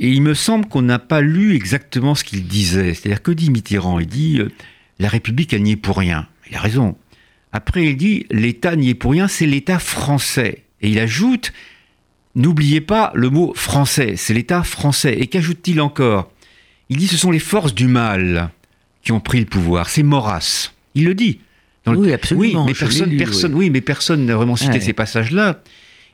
[0.00, 2.94] et il me semble qu'on n'a pas lu exactement ce qu'il disait.
[2.94, 3.98] C'est-à-dire, que dit Mitterrand?
[3.98, 4.40] Il dit
[5.00, 6.28] la République, elle n'y est pour rien.
[6.50, 6.96] Il a raison.
[7.52, 10.62] Après, il dit l'État n'y est pour rien, c'est l'État français.
[10.80, 11.52] Et il ajoute
[12.38, 15.16] N'oubliez pas le mot français, c'est l'État français.
[15.18, 16.30] Et qu'ajoute-t-il encore?
[16.88, 18.50] Il dit ce sont les forces du mal
[19.02, 20.72] qui ont pris le pouvoir, c'est Maurras.
[20.94, 21.40] Il le dit.
[21.84, 23.70] Dans le- Oui, absolument, Oui, mais personne, lu, personne, oui.
[23.70, 24.80] mais personne n'a vraiment cité Ouais.
[24.80, 25.62] ces passages-là.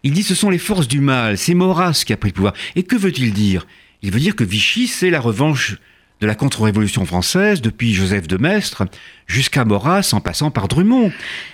[0.02, 2.54] Il dit ce sont les forces du mal, c'est Maurras qui a pris le pouvoir.
[2.74, 3.66] Et que veut-il dire?
[4.02, 5.76] Il veut dire que Vichy, c'est la revanche
[6.20, 8.86] de la contre-révolution française, depuis Joseph de Maistre
[9.26, 11.12] jusqu'à Maurras, en passant par Drummond.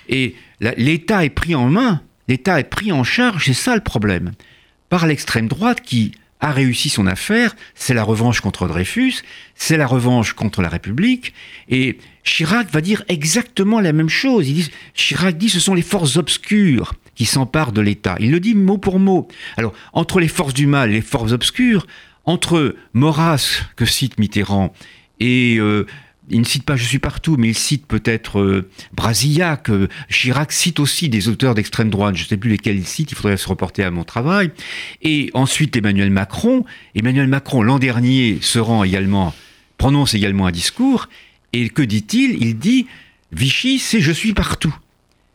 [0.09, 4.33] Et l'État est pris en main, l'État est pris en charge, c'est ça le problème,
[4.91, 9.23] par l'extrême droite qui a réussi son affaire, c'est la revanche contre Dreyfus,
[9.55, 11.35] c'est la revanche contre la République,
[11.69, 14.49] et Chirac va dire exactement la même chose.
[14.49, 18.17] Il dit, Chirac dit ce sont les forces obscures qui s'emparent de l'État.
[18.21, 19.29] Il le dit mot pour mot.
[19.59, 21.87] Alors, entre les forces du mal et les forces obscures,
[22.25, 24.73] entre Maurras, que cite Mitterrand,
[25.19, 25.87] et euh,
[26.31, 29.71] il ne cite pas Je suis partout, mais il cite peut-être euh, Brasillac.
[29.71, 32.17] Euh, Chirac cite aussi des auteurs d'extrême droite.
[32.17, 34.51] Je ne sais plus lesquels il cite, il faudrait se reporter à mon travail.
[35.03, 36.65] Et ensuite Emmanuel Macron.
[36.95, 39.35] Emmanuel Macron, l'an dernier, se rend également,
[39.77, 41.09] prononce également un discours.
[41.53, 42.43] Et que dit-il?
[42.43, 42.87] Il dit
[43.33, 44.75] Vichy, c'est Je suis partout.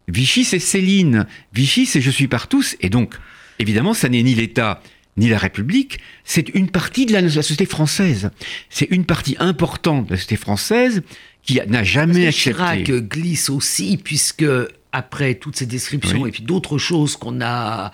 [0.08, 1.26] Vichy, c'est Céline.
[1.54, 2.64] Vichy, c'est Je suis partout.
[2.82, 3.16] Et donc,
[3.60, 4.82] évidemment, ça n'est ni l'État
[5.18, 8.32] ni la République, c'est une partie de la, société française.
[8.70, 11.04] C'est une partie importante de la société française
[11.44, 12.84] qui n'a jamais accepté.
[12.84, 14.46] Chirac glisse aussi, puisque
[14.92, 17.92] après toutes ces descriptions et puis d'autres choses qu'on a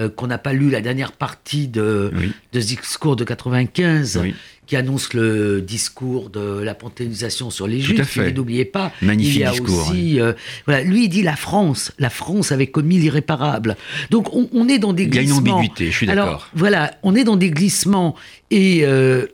[0.00, 2.12] euh, qu'on n'a pas lu la dernière partie de,
[2.52, 4.24] de ce discours de 95,
[4.66, 8.16] qui annonce le discours de la panthéonisation sur les Juifs.
[8.34, 10.32] N'oubliez pas, Magnifique il y a aussi, euh,
[10.66, 13.76] voilà, lui il dit la France, la France avait commis l'irréparable.
[14.10, 15.40] Donc on, est dans des glissements.
[15.40, 16.48] Il y a une ambiguïté, je suis d'accord.
[16.54, 18.14] Voilà, on est dans des glissements
[18.50, 19.26] et euh,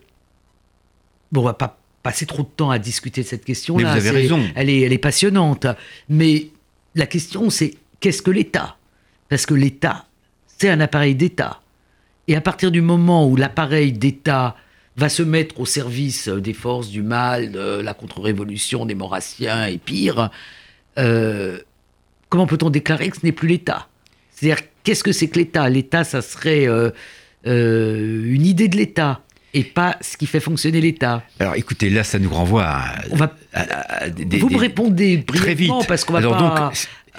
[1.32, 3.92] bon, on va pas passer trop de temps à discuter de cette question-là.
[3.92, 4.40] Vous avez raison.
[4.54, 5.66] Elle est, elle est passionnante,
[6.08, 6.48] mais
[6.94, 8.76] la question c'est qu'est-ce que l'État?
[9.28, 10.06] Parce que l'État
[10.60, 11.62] c'est un appareil d'État.
[12.28, 14.56] Et à partir du moment où l'appareil d'État
[15.00, 19.78] va se mettre au service des forces du mal, de la contre-révolution des Maurassiens et
[19.78, 20.30] pire,
[20.98, 21.58] euh,
[22.28, 23.88] comment peut-on déclarer que ce n'est plus l'État?
[24.30, 25.68] C'est-à-dire, qu'est-ce que c'est que l'État?
[25.70, 26.90] L'État, ça serait euh,
[27.46, 29.22] euh, une idée de l'État
[29.54, 31.24] et pas ce qui fait fonctionner l'État.
[31.38, 33.02] Alors écoutez, là, ça nous renvoie à.
[33.10, 33.34] On va,
[34.38, 35.88] vous me répondez brièvement très vite.
[35.88, 36.72] parce qu'on va pas.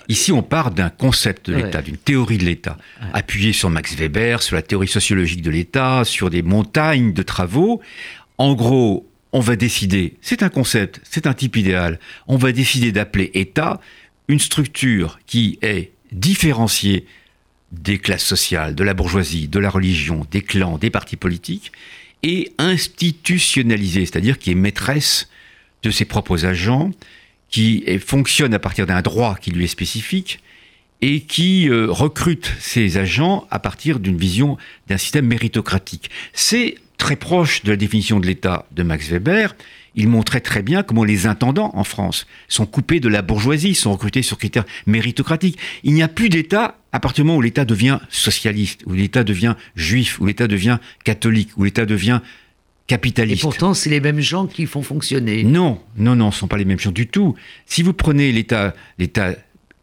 [0.08, 2.78] Ici, on part d'un concept de l'État, d'une théorie de l'État,
[3.14, 7.82] appuyé sur Max Weber, sur la théorie sociologique de l'État, sur des montagnes de travaux.
[8.38, 12.92] En gros, on va décider, c'est un concept, c'est un type idéal, on va décider
[12.92, 13.80] d'appeler État
[14.28, 17.06] une structure qui est différenciée
[17.72, 21.72] des classes sociales, de la bourgeoisie, de la religion, des clans, des partis politiques,
[22.24, 25.30] et institutionnalisée, c'est-à-dire qui est maîtresse
[25.84, 26.92] de ses propres agents,
[27.52, 30.40] qui fonctionne à partir d'un droit qui lui est spécifique
[31.02, 36.10] et qui euh, recrute ses agents à partir d'une vision d'un système méritocratique.
[36.34, 39.56] C'est très proche de la définition de l'État de Max Weber.
[39.96, 43.92] Il montrait très bien comment les intendants en France sont coupés de la bourgeoisie, sont
[43.92, 45.58] recrutés sur critères méritocratiques.
[45.84, 49.24] Il n'y a plus d'État à partir du moment où l'État devient socialiste, où l'État
[49.24, 52.22] devient juif, où l'État devient catholique, où l'État devient
[52.92, 55.44] et pourtant, c'est les mêmes gens qui font fonctionner.
[55.44, 57.36] Non, non, non, ce ne sont pas les mêmes gens du tout.
[57.66, 59.36] Si vous prenez l'État, l'État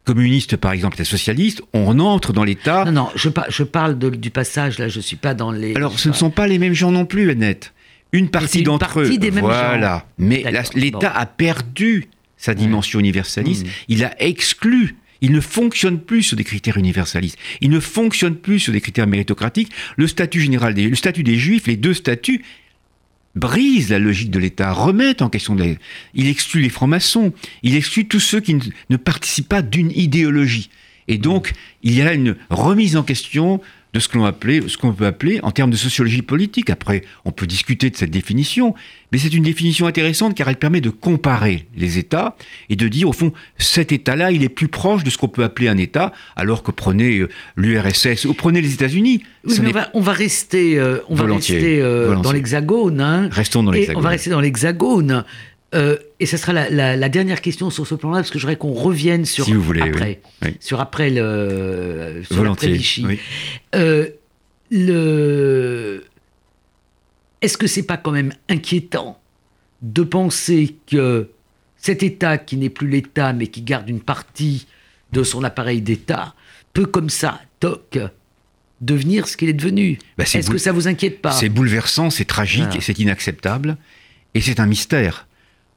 [0.04, 2.84] communiste, par exemple, l'État socialiste, on entre dans l'État.
[2.84, 5.74] Non, non, je, je parle du passage, là, je ne suis pas dans les.
[5.74, 7.72] Alors, ce ne sont pas les mêmes gens non plus, Annette.
[8.12, 9.18] Une partie d'entre eux.
[9.18, 10.06] Des mêmes voilà.
[10.18, 10.44] Mais
[10.74, 13.66] l'État a perdu sa dimension universaliste.
[13.66, 13.70] Mmh.
[13.88, 17.38] Il a exclu il ne fonctionne plus sur des critères universalistes.
[17.60, 19.72] Il ne fonctionne plus sur des critères méritocratiques.
[19.96, 22.44] Le statut général des, le statut des juifs, les deux statuts,
[23.38, 25.54] brise la logique de l'État, remet en question.
[25.54, 25.78] Les...
[26.14, 28.58] Il exclut les francs-maçons, il exclut tous ceux qui
[28.90, 30.70] ne participent pas d'une idéologie.
[31.08, 33.60] Et donc, il y a une remise en question
[33.94, 36.70] de ce qu'on ce qu'on peut appeler en termes de sociologie politique.
[36.70, 38.74] Après, on peut discuter de cette définition,
[39.12, 42.36] mais c'est une définition intéressante car elle permet de comparer les États
[42.68, 45.44] et de dire au fond cet État-là, il est plus proche de ce qu'on peut
[45.44, 49.22] appeler un État, alors que prenez euh, l'URSS ou prenez les États-Unis.
[49.46, 53.00] on, va, rester, on va rester euh, euh, dans l'Hexagone.
[53.00, 53.28] Hein.
[53.30, 54.00] Restons dans l'Hexagone.
[54.00, 55.24] On va rester dans l'Hexagone.
[55.74, 58.72] Euh, et ce sera la, dernière question sur ce plan-là, parce que je voudrais qu'on
[58.72, 60.20] revienne sur si vous voulez, après,
[60.60, 63.06] sur après le sur Volontiers, Vichy.
[63.74, 64.08] Euh,
[64.70, 66.04] le...
[67.42, 69.20] Est-ce que c'est pas quand même inquiétant
[69.82, 71.28] de penser que
[71.76, 74.66] cet État qui n'est plus l'État, mais qui garde une partie
[75.12, 76.34] de son appareil d'État,
[76.72, 77.98] peut comme ça, toc,
[78.80, 79.98] devenir ce qu'il est devenu?
[80.16, 81.32] Bah, Est-ce que ça vous inquiète pas?
[81.32, 83.76] C'est bouleversant, c'est tragique, c'est inacceptable,
[84.34, 85.28] et c'est un mystère.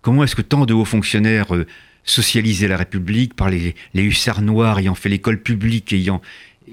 [0.02, 1.68] Comment est-ce que tant de hauts fonctionnaires euh,
[2.04, 6.22] socialisaient la République par les, hussards noirs ayant fait l'école publique, ayant,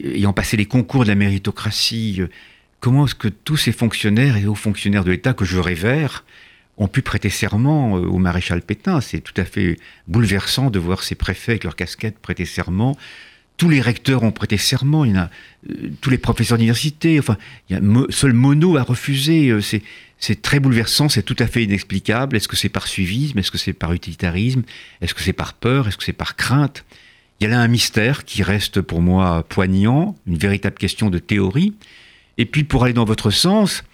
[0.02, 2.28] ayant passé les concours de la méritocratie euh,
[2.80, 6.24] Comment est-ce que tous ces fonctionnaires et hauts fonctionnaires de l'État que je révère
[6.76, 9.00] ont pu prêter serment euh, au maréchal Pétain?
[9.00, 12.96] C'est tout à fait bouleversant de voir ces préfets avec leur casquette prêter serment
[13.58, 15.30] tous les recteurs ont prêté serment, il y a
[15.68, 17.36] euh, tous les professeurs d'université, enfin,
[17.68, 19.52] il y a seul Mono a refusé.
[20.18, 22.36] C'est très bouleversant, c'est tout à fait inexplicable.
[22.36, 23.38] Est-ce que c'est par suivisme?
[23.38, 24.62] Est-ce que c'est par utilitarisme?
[25.00, 25.86] Est-ce que c'est par peur?
[25.86, 26.84] Est-ce que c'est par crainte?
[27.40, 31.18] Il y a là un mystère qui reste pour moi poignant, une véritable question de
[31.18, 31.74] théorie.
[32.36, 33.84] Et puis pour aller dans votre sens,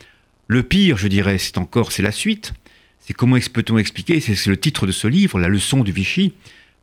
[0.47, 2.55] le pire, je dirais, c'est encore, c'est la suite.
[3.01, 6.33] C'est comment peut-on expliquer, c'est le titre de ce livre, La leçon du Vichy,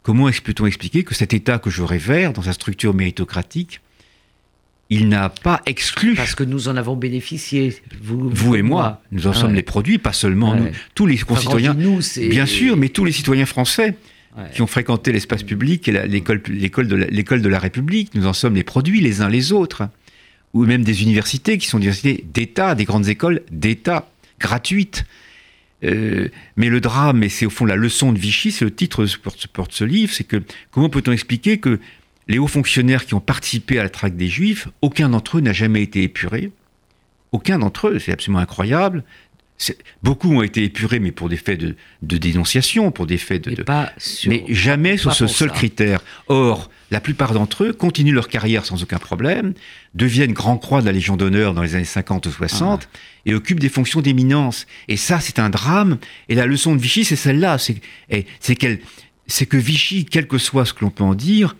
[0.03, 3.81] comment peut-on expliquer que cet État que je révère dans sa structure méritocratique,
[4.91, 6.15] il n'a pas exclu.
[6.15, 7.73] Parce que nous en avons bénéficié,
[8.03, 9.01] vous, et moi.
[9.11, 10.67] Nous en sommes les produits, pas seulement nous.
[10.93, 11.73] Tous les concitoyens.
[11.73, 13.95] bien sûr, mais tous les citoyens français
[14.53, 18.63] qui ont fréquenté l'espace public et l'école de, de la République, nous en sommes les
[18.63, 19.83] produits les uns les autres
[20.53, 25.05] ou même des universités qui sont des universités d'État, des grandes écoles d'État, gratuites.
[25.83, 26.27] Euh,
[26.57, 29.47] mais le drame, et c'est au fond la leçon de Vichy, c'est le titre que
[29.47, 31.79] porte ce livre, c'est que comment peut-on expliquer que
[32.27, 35.53] les hauts fonctionnaires qui ont participé à la traque des Juifs, aucun d'entre eux n'a
[35.53, 36.51] jamais été épuré
[37.31, 39.03] Aucun d'entre eux, c'est absolument incroyable.
[40.01, 43.63] Beaucoup ont été épurés, mais pour des faits de, dénonciation, pour des faits de.
[44.27, 46.01] mais jamais sur ce seul critère.
[46.27, 49.53] Or, la plupart d'entre eux continuent leur carrière sans aucun problème,
[49.93, 52.97] deviennent grand croix de la Légion d'honneur dans les années 50 ou 60 ah.
[53.25, 54.65] et occupent des fonctions d'éminence.
[54.87, 55.99] Et ça, c'est un drame.
[56.27, 57.57] Et la leçon de Vichy, c'est celle-là.
[57.57, 57.77] C'est
[59.27, 61.55] c'est que Vichy, quel que soit ce que l'on peut en dire,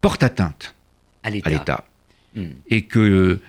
[0.00, 0.74] porte atteinte
[1.22, 1.84] à l'État.
[2.34, 2.50] Hmm.
[2.68, 3.40] Et que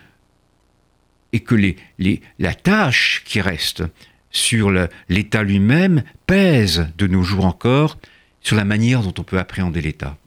[1.34, 3.84] et que les, les, la tâche qui reste
[4.32, 4.72] sur
[5.10, 7.98] l'État lui-même pèse de nos jours encore
[8.42, 10.18] sur la manière dont on peut appréhender l'État.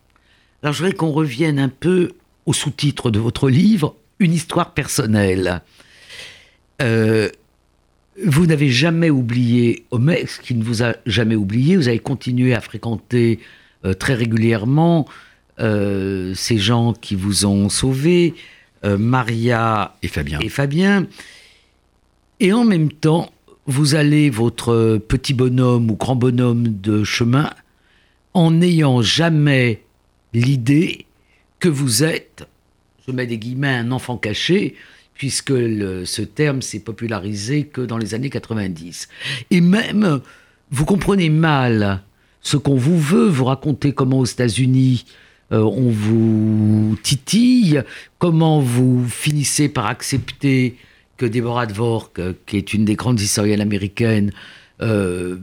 [0.63, 2.13] Alors je voudrais qu'on revienne un peu
[2.47, 5.63] au sous-titre de votre livre, Une histoire personnelle.
[6.81, 7.29] Euh,
[8.25, 11.77] vous n'avez jamais oublié Omex, qui ne vous a jamais oublié.
[11.77, 13.41] Vous avez continué à fréquenter
[13.85, 15.07] euh, très régulièrement
[15.61, 18.35] euh, ces gens qui vous ont sauvé.
[18.85, 20.38] Euh, Maria et Fabien.
[20.40, 21.07] et Fabien.
[22.40, 23.33] Et en même temps,
[23.67, 27.51] vous allez votre petit bonhomme ou grand bonhomme de chemin
[28.35, 29.83] en n'ayant jamais
[30.35, 31.07] l'idée
[31.61, 32.47] que vous êtes,
[33.07, 34.75] je mets des guillemets, un enfant caché,
[35.14, 39.09] puisque ce terme s'est popularisé que dans les années 90.
[39.51, 40.21] Et même,
[40.71, 42.03] vous comprenez mal
[42.43, 45.07] ce qu'on vous veut, vous raconter comment aux États-Unis,
[45.53, 47.83] euh, on vous titille,
[48.19, 50.77] comment vous finissez par accepter
[51.17, 54.33] que Deborah Dvork, euh, qui est une des grandes historiennes américaines,
[54.81, 55.37] euh,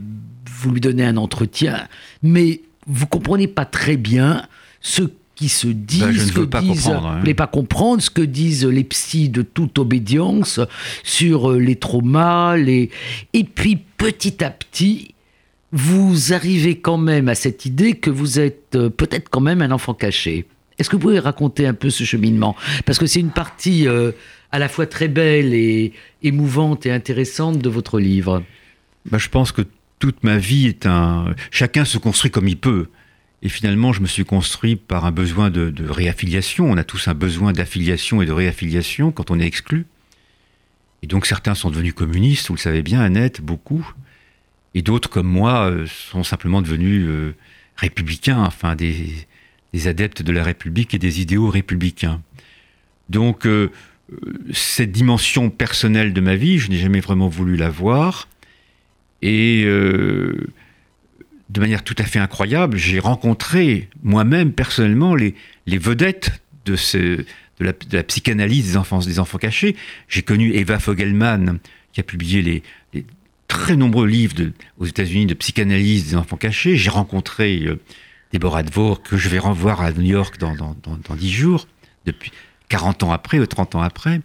[0.50, 1.88] vous lui donnez un entretien,
[2.22, 4.46] mais vous comprenez pas très bien
[4.80, 5.02] ce
[5.34, 8.84] qui se dit, ben, ce que pas disent, comprendre, pas comprendre ce que disent les
[8.84, 10.60] psys de toute obédience
[11.04, 12.90] sur les traumas, les...
[13.32, 15.11] et puis petit à petit,
[15.72, 19.70] vous arrivez quand même à cette idée que vous êtes euh, peut-être quand même un
[19.70, 20.46] enfant caché.
[20.78, 22.56] Est-ce que vous pouvez raconter un peu ce cheminement?
[22.84, 24.12] Parce que c'est une partie euh,
[24.50, 28.42] à la fois très belle et émouvante et intéressante de votre livre.
[29.10, 29.62] Bah, je pense que
[29.98, 31.34] toute ma vie est un...
[31.50, 32.88] Chacun se construit comme il peut.
[33.42, 36.70] Et finalement, je me suis construit par un besoin de, de réaffiliation.
[36.70, 39.86] On a tous un besoin d'affiliation et de réaffiliation quand on est exclu.
[41.02, 43.84] Et donc certains sont devenus communistes, vous le savez bien, Annette, beaucoup
[44.74, 47.34] et d'autres comme moi euh, sont simplement devenus euh,
[47.76, 49.26] républicains, enfin des,
[49.86, 52.22] adeptes de la République et des idéaux républicains.
[53.08, 53.70] Donc euh,
[54.52, 58.28] cette dimension personnelle de ma vie, je n'ai jamais vraiment voulu la voir.
[59.24, 60.40] Et de
[61.60, 66.74] manière tout à fait incroyable, j'ai rencontré moi-même personnellement les, vedettes de,
[67.60, 69.76] la, psychanalyse des enfants, cachés.
[70.08, 71.60] J'ai connu Eva Fogelman,
[71.92, 72.62] qui a publié les
[73.52, 74.34] très nombreux livres
[74.78, 76.74] aux États-Unis de psychanalyse des enfants cachés.
[76.74, 77.78] J'ai rencontré euh,
[78.32, 81.68] Deborah Dvor, que je vais revoir à New York dans, dans, dans, 10 jours,
[82.06, 82.32] depuis
[82.70, 84.22] 40 ans après ou 30 ans après.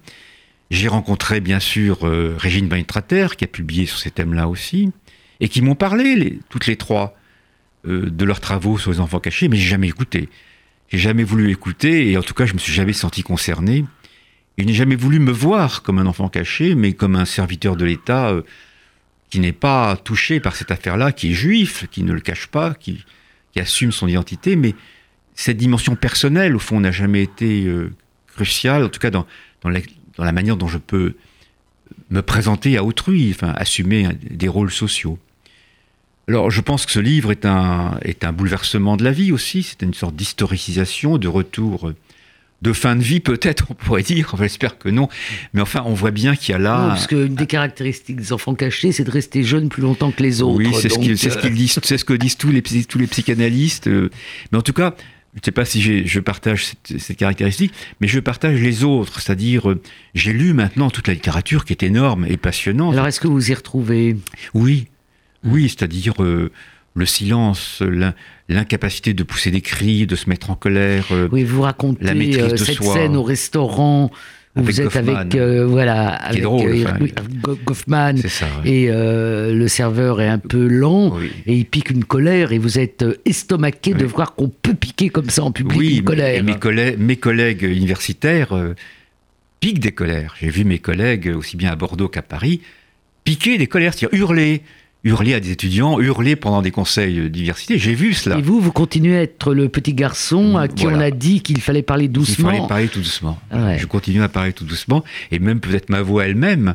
[0.70, 4.92] J'ai rencontré bien sûr euh, Régine Weintrater, qui a publié sur ces thèmes-là aussi,
[5.40, 7.14] et qui m'ont parlé, toutes les trois,
[7.86, 10.30] euh, de leurs travaux sur les enfants cachés, mais j'ai jamais écouté.
[10.88, 13.84] J'ai jamais voulu écouter, et en tout cas, je me suis jamais senti concerné.
[14.56, 17.84] Il n'ai jamais voulu me voir comme un enfant caché, mais comme un serviteur de
[17.84, 18.34] l'État
[19.30, 22.74] qui n'est pas touché par cette affaire-là, qui est juif, qui ne le cache pas,
[22.74, 23.04] qui,
[23.56, 24.76] assume son identité, mais
[25.34, 27.92] cette dimension personnelle, au fond, n'a jamais été euh,
[28.28, 29.26] cruciale, en tout cas dans,
[29.64, 31.16] la, manière dont je peux
[32.10, 35.18] me présenter à autrui, enfin, assumer des rôles sociaux.
[36.28, 39.64] Alors, je pense que ce livre est un, est un bouleversement de la vie aussi,
[39.64, 41.92] c'est une sorte d'historicisation, de retour
[42.60, 44.34] de fin de vie, peut-être, on pourrait dire.
[44.38, 45.08] J'espère que non.
[45.54, 46.88] Mais enfin, on voit bien qu'il y a là.
[46.88, 50.42] parce qu'une des caractéristiques des enfants cachés, c'est de rester jeune plus longtemps que les
[50.42, 50.58] autres.
[50.58, 53.86] Oui, c'est ce, ce, disent, c'est ce que disent tous les, tous les psychanalystes.
[53.86, 54.10] Euh.
[54.50, 54.94] Mais en tout cas,
[55.34, 59.20] je ne sais pas si je partage cette, cette, caractéristique, mais je partage les autres.
[59.20, 59.80] C'est-à-dire, euh,
[60.14, 62.94] j'ai lu maintenant toute la littérature qui est énorme et passionnante.
[62.94, 64.16] Alors, est-ce que vous y retrouvez?
[64.54, 64.88] Oui,
[65.44, 66.50] oui, c'est-à-dire euh,
[66.98, 67.82] le silence,
[68.48, 71.06] l'incapacité de pousser des cris, de se mettre en colère.
[71.12, 74.10] Euh, oui, vous racontez la maîtrise de cette scène au restaurant
[74.58, 76.84] vous êtes avec euh, voilà avec drôle,
[77.64, 78.14] Goffman
[78.64, 82.78] et euh, le serveur est un peu lent et il pique une colère et vous
[82.78, 86.42] êtes euh, estomaqué de voir qu'on peut piquer comme ça en public une colère.
[86.42, 88.54] mes collègues, mes collègues universitaires
[89.60, 90.34] piquent des colères.
[90.40, 92.60] J'ai vu mes collègues aussi bien à Bordeaux qu'à Paris
[93.24, 94.62] piquer des colères, c'est-à-dire hurler
[95.08, 97.78] hurler à des étudiants, hurler pendant des conseils d'université.
[97.78, 98.38] J'ai vu cela.
[98.38, 101.60] Et vous, vous continuez à être le petit garçon à qui on a dit qu'il
[101.60, 102.50] fallait parler doucement.
[102.50, 103.38] Il fallait parler tout doucement.
[103.52, 105.02] Je continue à parler tout doucement.
[105.30, 106.74] Et même peut-être ma voix elle-même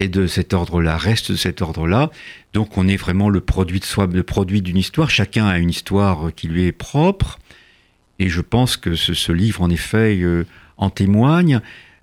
[0.00, 2.10] est de cet ordre-là, reste de cet ordre-là.
[2.52, 5.10] Donc on est vraiment le produit de soi, le produit d'une histoire.
[5.10, 7.38] Chacun a une histoire qui lui est propre.
[8.18, 11.60] Et je pense que ce, livre, en effet, euh, en témoigne.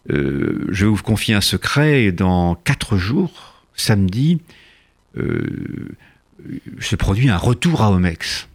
[0.09, 2.11] Euh, je vais vous confier un secret.
[2.11, 4.39] Dans quatre jours, samedi,
[6.80, 8.47] se produit un retour à Omex.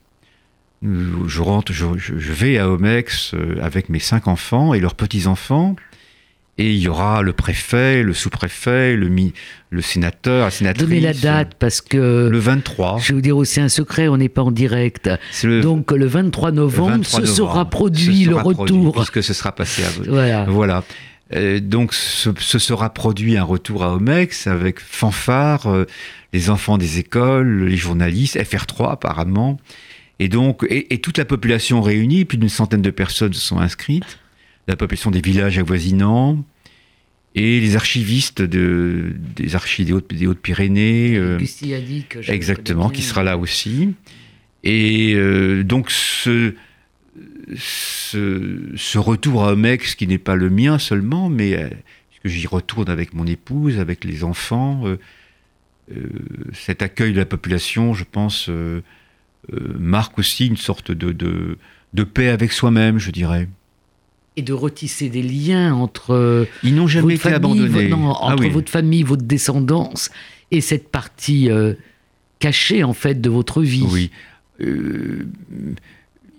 [0.82, 1.84] Je, rentre, je,
[2.32, 5.74] vais à Omex euh, avec mes cinq enfants et leurs petits-enfants.
[6.58, 9.10] Et il y aura le préfet, le sous-préfet, le,
[9.68, 10.88] le sénateur, la sénatrice.
[10.88, 12.28] Donnez la date parce que.
[12.30, 12.98] Le 23.
[13.00, 15.10] Je vais vous dire aussi un secret, on n'est pas en direct.
[15.62, 18.94] Donc le 23 novembre, ce sera produit le retour.
[18.94, 20.44] puisque ce sera passé à Voilà.
[20.44, 20.84] voilà.
[21.34, 25.84] Euh, donc ce, sera produit un retour à Omex avec fanfare, euh,
[26.32, 29.58] les enfants des écoles, les journalistes, FR3 apparemment,
[30.20, 34.18] et donc et, toute la population réunie, plus d'une centaine de personnes se sont inscrites,
[34.68, 36.44] la population des villages avoisinants
[37.34, 41.16] et les archivistes de, des archives des Hautes-Pyrénées.
[41.16, 41.38] Euh,
[42.28, 43.94] exactement, qui sera là aussi.
[44.62, 45.14] Et
[45.64, 46.54] donc ce
[47.54, 51.68] ce, retour à Omex qui n'est pas le mien seulement, mais euh,
[52.22, 54.98] que j'y retourne avec mon épouse, avec les enfants, euh,
[55.94, 56.02] euh,
[56.52, 58.50] cet accueil de la population, je pense,
[59.78, 63.48] marque aussi une sorte de, de, paix avec soi-même, je dirais.
[64.38, 66.46] Et de retisser des liens entre.
[66.62, 67.90] Ils n'ont jamais été abandonnés.
[67.92, 70.10] Ah entre votre famille, votre descendance
[70.50, 71.48] et cette partie
[72.40, 73.86] cachée, en fait, de votre vie.
[73.88, 74.10] Oui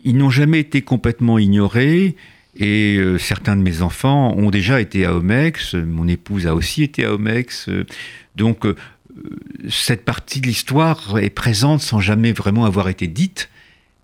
[0.04, 2.16] ils n'ont jamais été complètement ignorés.
[2.60, 6.82] Et euh, certains de mes enfants ont déjà été à Omex, mon épouse a aussi
[6.82, 7.70] été à Omex.
[8.36, 8.76] donc euh,
[9.70, 13.50] cette partie de l'histoire est présente sans jamais vraiment avoir été dite,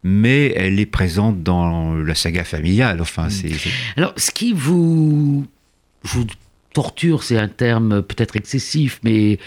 [0.03, 3.01] mais elle est présente dans la saga familiale.
[3.01, 3.31] Enfin, mm.
[3.31, 3.51] c'est,
[3.97, 5.47] Alors, ce qui vous,
[6.03, 6.27] vous
[6.73, 9.39] torture, c'est un terme peut-être excessif, mais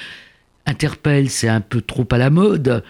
[0.67, 2.83] interpelle, c'est un peu trop à la mode.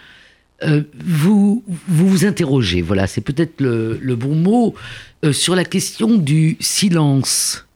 [0.63, 4.75] Euh, vous, vous, interrogez, voilà, c'est peut-être le, bon mot,
[5.23, 7.67] euh, sur la question du silence,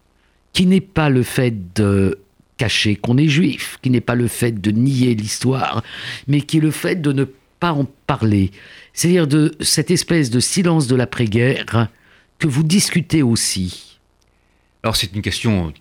[0.54, 2.18] qui n'est pas le fait de
[2.58, 5.84] cacher qu'on est juif, qui n'est pas le fait de nier l'histoire,
[6.28, 7.26] mais qui est le fait de ne
[7.60, 8.52] pas en parler.
[8.94, 11.88] C'est-à-dire de cette espèce de silence de l'après-guerre
[12.40, 14.00] que vous discutez aussi.
[14.84, 15.72] Alors c'est une question...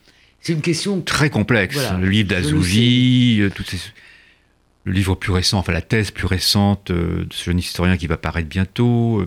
[0.43, 1.77] C'est une question très complexe.
[2.01, 3.79] le livre d'Azouzi, euh, toutes ces
[4.85, 8.07] le livre plus récent, enfin la thèse plus récente euh, de ce jeune historien qui
[8.07, 9.27] va paraître bientôt.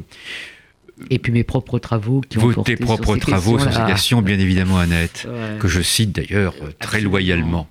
[1.09, 4.77] Et puis mes propres travaux qui Vos, tes propres travaux sur ces questions, bien évidemment,
[4.79, 5.27] Annette,
[5.59, 7.67] que je cite d'ailleurs euh, très loyalement.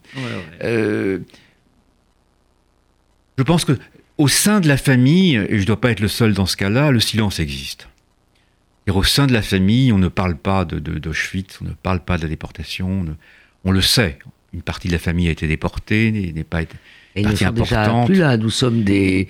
[0.62, 1.20] Euh,
[3.38, 3.78] je pense que
[4.18, 6.56] au sein de la famille, et je ne dois pas être le seul dans ce
[6.56, 7.88] cas-là, le silence existe.
[8.86, 12.00] Et au sein de la famille, on ne parle pas de, d'Auschwitz, on ne parle
[12.00, 13.16] pas de la déportation, on,
[13.64, 14.18] on, le sait.
[14.52, 16.76] Une partie de la famille a été déportée, n'est pas été
[17.16, 18.36] et nous sommes déjà plus là.
[18.36, 19.28] Nous sommes des.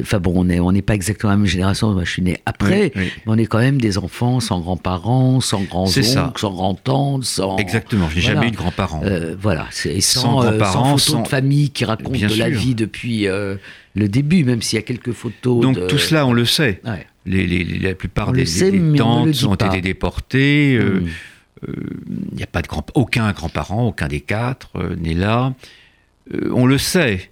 [0.00, 1.92] Enfin bon, on n'est on pas exactement la même génération.
[1.92, 5.62] Moi, je suis né après, mais on est quand même des enfants sans grands-parents, sans
[5.64, 7.58] grands-oncles, sans grands-tantes, sans.
[7.58, 8.08] Exactement.
[8.08, 9.02] Je n'ai jamais eu de grands-parents.
[9.04, 12.74] Euh, voilà, sans, sans euh, grands-parents, sans photos de famille qui racontent de la vie
[12.74, 13.56] depuis euh,
[13.94, 15.60] le début, même s'il y a quelques photos.
[15.60, 16.80] Donc tout cela, on le sait.
[17.24, 18.44] Les, les, la plupart des,
[18.96, 20.80] tantes ont été déportées.
[20.80, 21.06] Hmm.
[21.68, 25.54] Il n'y a pas de grand, aucun grand-parent, aucun des quatre n'est là.
[26.32, 27.30] Euh, on le sait,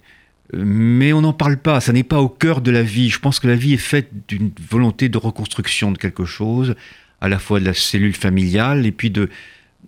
[0.53, 3.09] mais on n'en parle pas, ça n'est pas au cœur de la vie.
[3.09, 6.75] Je pense que la vie est faite d'une volonté de reconstruction de quelque chose,
[7.21, 9.29] à la fois de la cellule familiale et puis de,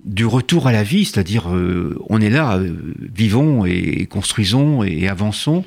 [0.05, 5.07] du retour à la vie, c'est-à-dire euh, on est là, euh, vivons et, construisons et,
[5.07, 5.65] avançons.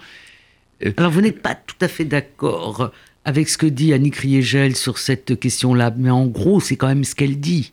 [0.96, 2.92] Alors vous n'êtes pas tout à fait d'accord
[3.24, 7.04] avec ce que dit Annick Riegel sur cette question-là, mais en gros c'est quand même
[7.04, 7.72] ce qu'elle dit.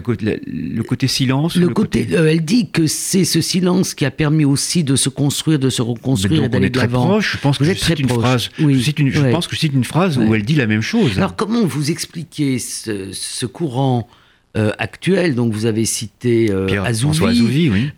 [0.00, 4.44] Le côté silence le, côté, euh, Elle dit que c'est ce silence qui a permis
[4.44, 7.20] aussi de se construire, de se reconstruire et d'aller de l'avant.
[7.20, 8.50] Je pense que je cite une phrase.
[8.58, 8.80] Oui.
[8.80, 11.16] Je, pense que cite une phrase où elle dit la même chose.
[11.18, 14.08] Alors comment vous expliquez ce, courant
[14.56, 15.34] euh, actuel?
[15.34, 17.24] Donc vous avez cité euh, Azouvi.
[17.24, 17.90] Azouvi oui.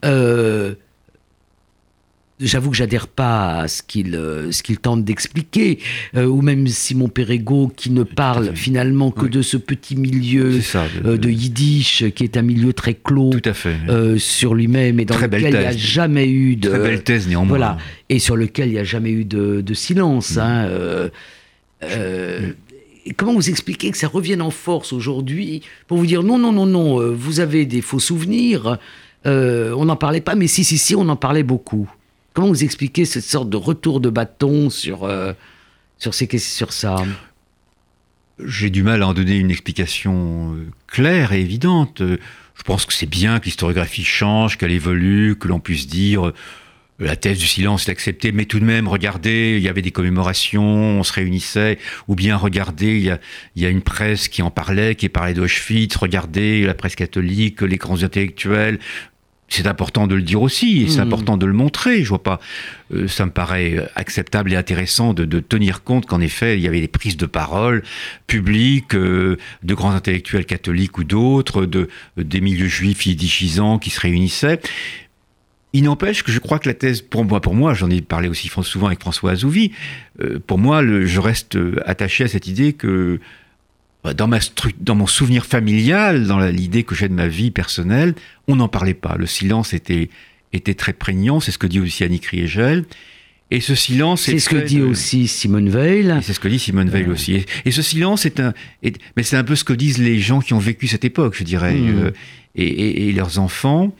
[2.41, 5.79] J'avoue que j'adhère pas à ce qu'il euh, ce qu'il tente d'expliquer,
[6.17, 10.59] euh, ou même Simon Perego qui ne parle finalement que de ce petit milieu
[11.05, 13.77] euh, de, yiddish qui est un milieu très clos, Tout à fait.
[14.17, 17.49] sur lui-même et dans lequel il n'y a jamais eu de très belle thèse néanmoins.
[17.49, 17.77] Voilà,
[18.09, 20.37] et sur lequel il n'y a jamais eu de, silence.
[20.37, 20.41] Mm.
[20.41, 21.11] Hein,
[23.17, 26.67] comment vous expliquez que ça revienne en force aujourd'hui pour vous dire non, non, non,
[26.67, 28.79] non, vous avez des faux souvenirs,
[29.27, 31.91] on n'en parlait pas, mais si, si, si, on en parlait beaucoup.
[32.41, 35.35] Comment vous expliquez cette sorte de retour de bâton sur, euh,
[35.99, 36.97] sur, ces, sur ça?
[38.43, 42.01] J'ai du mal à en donner une explication euh, claire et évidente.
[42.01, 46.35] Je pense que c'est bien que l'historiographie change, qu'elle évolue, que l'on puisse dire euh,
[47.01, 49.91] la thèse du silence est acceptée, mais tout de même, regardez, il y avait des
[49.91, 51.79] commémorations, on se réunissait,
[52.09, 53.19] ou bien regardez, il y a,
[53.57, 57.63] il y a une presse qui en parlait, qui parlait d'Auschwitz, regardez la presse catholique,
[57.63, 58.79] les grands intellectuels,
[59.51, 61.03] c'est important de le dire aussi, et c'est mmh.
[61.03, 62.05] important de le montrer.
[62.05, 62.41] Je vois pas,
[62.95, 66.81] euh, ça me paraît acceptable et intéressant de, tenir compte qu'en effet, il y avait
[66.81, 67.83] des prises de parole
[68.27, 74.01] publiques euh, de grands intellectuels catholiques ou d'autres, de des milieux juifs yiddishisants qui se
[74.01, 74.61] réunissaient.
[75.73, 78.29] Il n'empêche que je crois que la thèse, pour moi, pour moi, j'en ai parlé
[78.29, 79.73] aussi souvent avec François Azouvi,
[80.21, 83.21] euh, pour moi, je reste attaché à cette idée que
[84.05, 84.39] dans, ma
[84.81, 88.15] dans mon souvenir familial, dans l'idée que j'ai de ma vie personnelle,
[88.49, 89.17] on n'en parlait pas.
[89.19, 90.09] Le silence était,
[90.53, 92.85] était très prégnant, c'est ce que dit aussi Annie Kriegel.
[93.53, 96.15] Et ce silence C'est ce que dit aussi Simone Veil.
[96.23, 97.45] C'est ce que dit Simone Veil aussi.
[97.65, 98.55] Et, ce silence est un.
[99.17, 101.43] mais c'est un peu ce que disent les gens qui ont vécu cette époque, je
[101.43, 101.75] dirais.
[101.75, 102.05] Hmm.
[102.05, 102.11] Euh,
[102.55, 103.95] et, leurs enfants.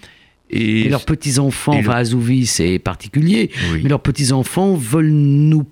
[0.51, 3.51] Et, leurs petits-enfants, enfin, Azouvi, c'est particulier.
[3.73, 5.67] Mais leurs petits-enfants veulent nous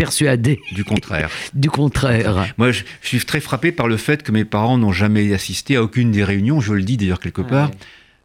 [0.00, 0.60] persuadé.
[0.72, 1.30] Du contraire.
[1.54, 2.54] du contraire.
[2.56, 5.82] Moi, je, suis très frappé par le fait que mes parents n'ont jamais assisté à
[5.82, 7.70] aucune des réunions, je le dis d'ailleurs quelque part,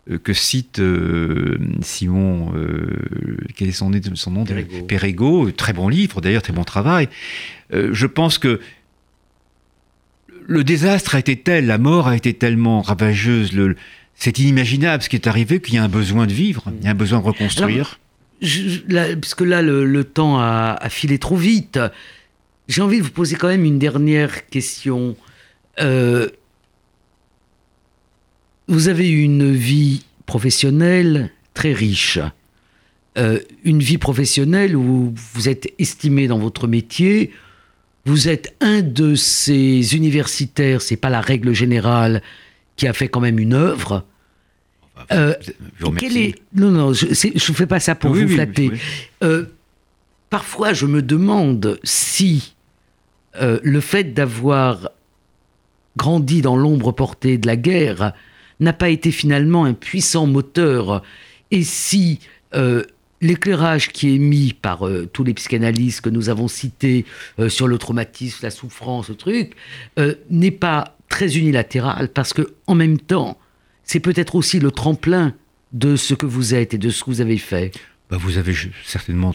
[0.10, 4.46] euh, que cite euh, Simon, euh, quel est son, son nom
[4.88, 5.52] Perego.
[5.52, 7.10] très bon livre d'ailleurs, très bon travail.
[7.72, 8.62] je pense que
[10.48, 13.76] le désastre a été tel, la mort a été tellement ravageuse, le,
[14.14, 16.88] c'est inimaginable ce qui est arrivé qu'il y a un besoin de vivre, il y
[16.88, 18.00] a un besoin de reconstruire
[18.40, 21.80] puisque là, le, temps a, filé trop vite,
[22.68, 25.16] j'ai envie de vous poser quand même une dernière question.
[25.80, 26.30] Euh,
[28.68, 32.20] vous avez eu une vie professionnelle très riche.
[33.18, 37.32] Euh, une vie professionnelle où vous êtes estimé dans votre métier,
[38.06, 42.22] vous êtes un de ces universitaires, c'est pas la règle générale,
[42.76, 44.06] qui a fait quand même une œuvre.
[45.12, 45.34] Euh,
[46.02, 46.36] est...
[46.54, 48.72] Non, non, je ne fais pas ça pour vous flatter.
[49.24, 49.46] Euh,
[50.30, 52.56] parfois, je me demande si
[53.42, 54.90] euh, le fait d'avoir
[55.98, 58.14] grandi dans l'ombre portée de la guerre
[58.60, 61.04] n'a pas été finalement un puissant moteur,
[61.52, 62.20] et si
[63.20, 67.06] l'éclairage qui est mis par tous les psychanalystes que nous avons cités
[67.50, 69.52] sur le traumatisme, la souffrance, le truc,
[70.30, 73.38] n'est pas très unilatéral, parce que en même temps,
[73.86, 75.34] c'est peut-être aussi le tremplin
[75.72, 77.72] de ce que vous êtes et de ce que vous avez fait.
[78.10, 79.34] Bah vous avez certainement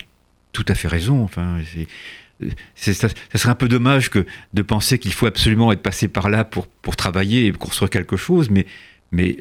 [0.53, 1.23] tout à fait raison.
[1.23, 1.61] Enfin,
[2.75, 6.31] ça, ça, serait un peu dommage que de penser qu'il faut absolument être passé par
[6.31, 8.67] là pour, travailler et construire quelque chose, mais,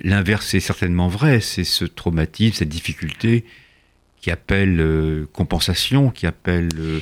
[0.04, 1.42] l'inverse est certainement vrai.
[1.42, 3.46] C'est ce traumatisme, cette difficulté
[4.20, 7.00] qui appelle euh, compensation, qui appelle euh,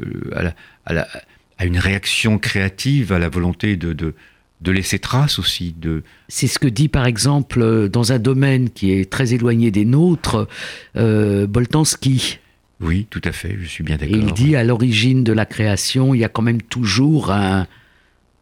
[0.00, 0.52] euh,
[0.84, 4.14] à, une réaction créative, à la volonté de
[4.60, 5.74] de laisser trace aussi.
[5.78, 6.02] De...
[6.28, 9.84] C'est ce que dit par exemple euh, dans un domaine qui est très éloigné des
[9.84, 10.48] nôtres,
[10.96, 12.38] euh, Boltanski.
[12.80, 14.16] Oui, tout à fait, je suis bien d'accord.
[14.16, 17.66] Il dit à l'origine de la création, il y a quand même toujours un,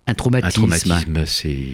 [0.06, 0.64] un traumatisme.
[0.64, 1.68] Un traumatisme, c'est,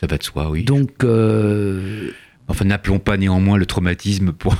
[0.00, 0.64] ça va de soi, oui.
[0.64, 1.04] Donc.
[1.04, 2.10] Euh,
[2.48, 4.56] enfin, n'appelons pas néanmoins le traumatisme pour,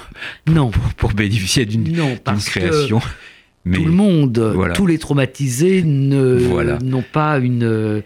[0.47, 0.71] non.
[0.99, 1.97] pour, bénéficier d'une,
[2.45, 3.01] création.
[3.65, 8.03] Mais, tout le monde, tous les traumatisés ne, n'ont pas une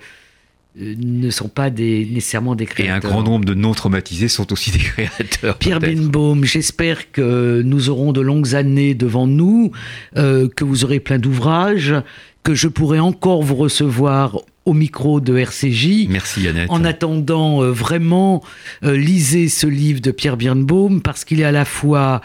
[0.81, 2.95] ne sont pas des, nécessairement des créateurs.
[2.95, 5.59] Et un grand nombre de non traumatisés sont aussi des créateurs.
[5.59, 9.73] Pierre Benbaum, j'espère que nous aurons de longues années devant nous,
[10.17, 11.95] euh, que vous aurez plein d'ouvrages,
[12.43, 16.09] que je pourrai encore vous recevoir au micro de RCJ.
[16.09, 16.71] Merci Yannette.
[16.71, 18.43] En attendant, euh, vraiment,
[18.83, 22.21] euh, lisez ce livre de Pierre Birnbaum parce qu'il est à la fois,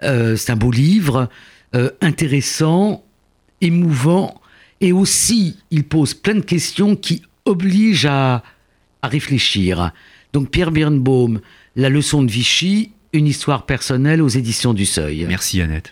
[0.00, 1.28] c'est un beau livre,
[2.00, 3.04] intéressant,
[3.60, 4.40] émouvant,
[4.80, 8.42] et aussi il pose plein de questions qui oblige à,
[9.02, 9.90] réfléchir.
[10.32, 11.40] Donc Pierre Birnbaum,
[11.74, 15.24] La leçon de Vichy, une histoire personnelle aux éditions du Seuil.
[15.26, 15.90] Merci Annette.